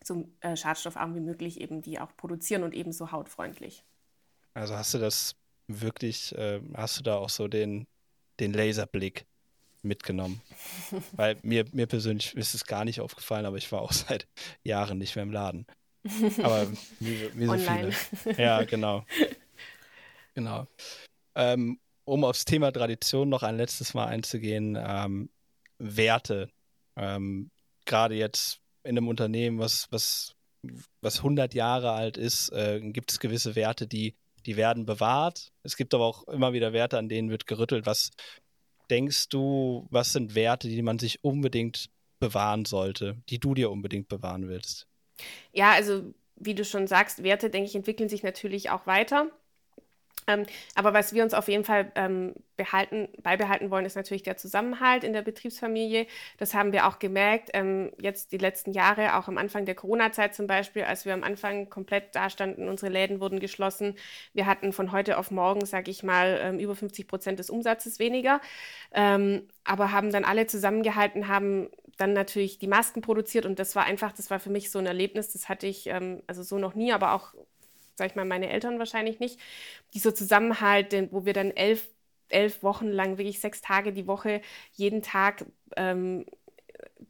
[0.03, 3.83] so äh, schadstoffarm wie möglich eben die auch produzieren und ebenso hautfreundlich.
[4.53, 5.35] Also hast du das
[5.67, 7.87] wirklich, äh, hast du da auch so den,
[8.39, 9.25] den Laserblick?
[9.83, 10.41] mitgenommen.
[11.13, 14.27] Weil mir, mir persönlich ist es gar nicht aufgefallen, aber ich war auch seit
[14.63, 15.65] Jahren nicht mehr im Laden.
[16.41, 16.67] Aber
[16.99, 17.91] wie, wie so Online.
[17.91, 18.37] viele.
[18.37, 19.05] Ja, genau.
[20.35, 20.67] Genau.
[21.35, 25.29] Ähm, um aufs Thema Tradition noch ein letztes Mal einzugehen, ähm,
[25.77, 26.49] Werte.
[26.95, 27.51] Ähm,
[27.85, 30.33] Gerade jetzt in einem Unternehmen, was, was,
[31.01, 35.51] was 100 Jahre alt ist, äh, gibt es gewisse Werte, die, die werden bewahrt.
[35.63, 38.11] Es gibt aber auch immer wieder Werte, an denen wird gerüttelt, was
[38.89, 41.89] denkst du, was sind Werte, die man sich unbedingt
[42.19, 44.87] bewahren sollte, die du dir unbedingt bewahren willst?
[45.51, 49.29] Ja, also wie du schon sagst, Werte, denke ich, entwickeln sich natürlich auch weiter.
[50.27, 54.35] Ähm, aber was wir uns auf jeden Fall ähm, behalten, beibehalten wollen, ist natürlich der
[54.35, 56.05] Zusammenhalt in der Betriebsfamilie.
[56.37, 60.35] Das haben wir auch gemerkt, ähm, jetzt die letzten Jahre, auch am Anfang der Corona-Zeit
[60.35, 63.95] zum Beispiel, als wir am Anfang komplett dastanden, unsere Läden wurden geschlossen.
[64.33, 67.99] Wir hatten von heute auf morgen, sage ich mal, ähm, über 50 Prozent des Umsatzes
[67.99, 68.41] weniger,
[68.91, 73.85] ähm, aber haben dann alle zusammengehalten, haben dann natürlich die Masken produziert und das war
[73.85, 76.75] einfach, das war für mich so ein Erlebnis, das hatte ich ähm, also so noch
[76.75, 77.33] nie, aber auch
[77.97, 79.39] sag ich mal, meine Eltern wahrscheinlich nicht,
[79.93, 81.89] dieser Zusammenhalt, wo wir dann elf,
[82.29, 84.41] elf Wochen lang, wirklich sechs Tage die Woche,
[84.73, 85.45] jeden Tag
[85.75, 86.25] ähm,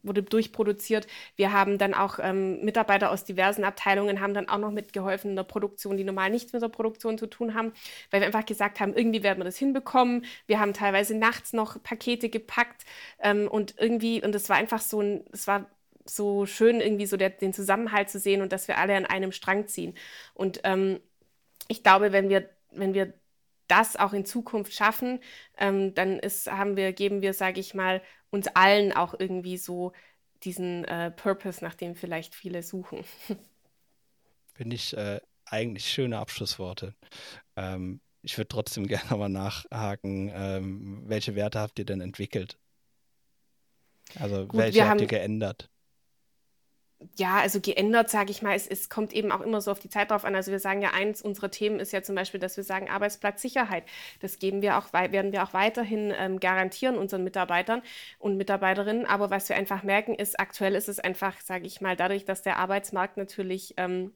[0.02, 1.06] wurde durchproduziert.
[1.36, 5.36] Wir haben dann auch ähm, Mitarbeiter aus diversen Abteilungen haben dann auch noch mitgeholfen in
[5.36, 7.72] der Produktion, die normal nichts mit der Produktion zu tun haben,
[8.10, 10.24] weil wir einfach gesagt haben, irgendwie werden wir das hinbekommen.
[10.46, 12.84] Wir haben teilweise nachts noch Pakete gepackt
[13.20, 15.66] ähm, und irgendwie, und das war einfach so ein, es war
[16.10, 19.32] so schön, irgendwie so der, den Zusammenhalt zu sehen und dass wir alle an einem
[19.32, 19.94] Strang ziehen.
[20.34, 21.00] Und ähm,
[21.68, 23.12] ich glaube, wenn wir, wenn wir
[23.68, 25.20] das auch in Zukunft schaffen,
[25.58, 29.92] ähm, dann ist, haben wir, geben wir, sage ich mal, uns allen auch irgendwie so
[30.42, 33.04] diesen äh, Purpose, nach dem vielleicht viele suchen.
[34.54, 36.94] Finde ich äh, eigentlich schöne Abschlussworte.
[37.56, 42.58] Ähm, ich würde trotzdem gerne mal nachhaken, ähm, welche Werte habt ihr denn entwickelt?
[44.18, 45.70] Also Gut, welche habt haben, ihr geändert?
[47.16, 49.88] Ja, also geändert, sage ich mal, es, es kommt eben auch immer so auf die
[49.88, 50.34] Zeit drauf an.
[50.34, 53.84] Also wir sagen ja, eins unserer Themen ist ja zum Beispiel, dass wir sagen, Arbeitsplatzsicherheit.
[54.20, 57.82] Das geben wir auch, werden wir auch weiterhin ähm, garantieren unseren Mitarbeitern
[58.18, 59.06] und Mitarbeiterinnen.
[59.06, 62.42] Aber was wir einfach merken, ist, aktuell ist es einfach, sage ich mal, dadurch, dass
[62.42, 64.12] der Arbeitsmarkt natürlich ähm,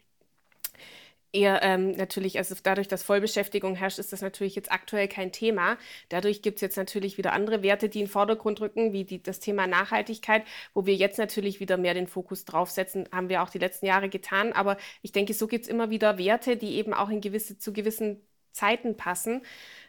[1.33, 5.78] eher ähm, natürlich, also dadurch, dass Vollbeschäftigung herrscht, ist das natürlich jetzt aktuell kein Thema.
[6.09, 9.22] Dadurch gibt es jetzt natürlich wieder andere Werte, die in den Vordergrund rücken, wie die,
[9.22, 13.51] das Thema Nachhaltigkeit, wo wir jetzt natürlich wieder mehr den Fokus draufsetzen, haben wir auch
[13.51, 14.53] die letzten Jahre getan.
[14.53, 17.72] Aber ich denke, so gibt es immer wieder Werte, die eben auch in gewisse, zu
[17.72, 18.20] gewissen
[18.53, 19.43] Zeiten passen.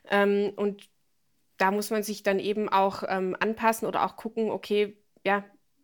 [0.09, 0.89] Ähm, und
[1.57, 5.43] da muss man sich dann eben auch ähm, anpassen oder auch gucken, okay, ja,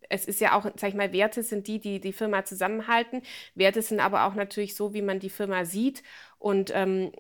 [0.10, 3.22] es ist ja auch, sag ich mal, Werte sind die, die die Firma zusammenhalten.
[3.56, 6.04] Werte sind aber auch natürlich so, wie man die Firma sieht.
[6.40, 7.12] Und ähm,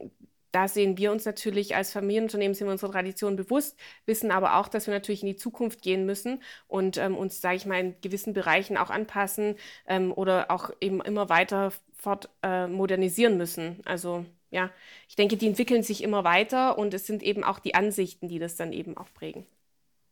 [0.51, 4.67] da sehen wir uns natürlich als Familienunternehmen, sind wir unserer Tradition bewusst, wissen aber auch,
[4.67, 7.95] dass wir natürlich in die Zukunft gehen müssen und ähm, uns, sage ich mal, in
[8.01, 9.55] gewissen Bereichen auch anpassen
[9.87, 13.81] ähm, oder auch eben immer weiter fort äh, modernisieren müssen.
[13.85, 14.71] Also ja,
[15.07, 18.39] ich denke, die entwickeln sich immer weiter und es sind eben auch die Ansichten, die
[18.39, 19.45] das dann eben auch prägen.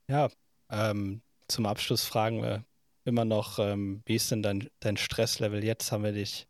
[0.08, 0.30] Ja,
[0.70, 2.64] ähm, zum Abschluss fragen wir
[3.08, 5.92] immer noch, ähm, wie ist denn dein, dein Stresslevel jetzt?
[5.92, 6.48] Haben wir dich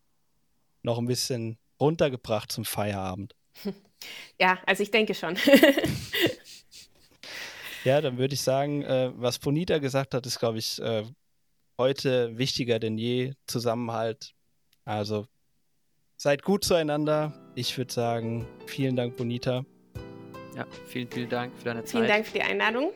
[0.81, 3.33] noch ein bisschen runtergebracht zum Feierabend?
[4.39, 5.35] Ja, also ich denke schon.
[7.83, 11.03] ja, dann würde ich sagen, äh, was Bonita gesagt hat, ist, glaube ich, äh,
[11.79, 13.33] heute wichtiger denn je.
[13.47, 14.35] Zusammenhalt.
[14.85, 15.25] Also
[16.15, 17.33] seid gut zueinander.
[17.55, 19.65] Ich würde sagen, vielen Dank, Bonita.
[20.55, 21.91] Ja, vielen, vielen Dank für deine Zeit.
[21.91, 22.91] Vielen Dank für die Einladung.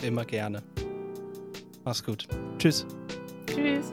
[0.00, 0.62] Immer gerne.
[1.84, 2.26] Mach's gut.
[2.58, 2.86] Tschüss.
[3.46, 3.92] Tschüss.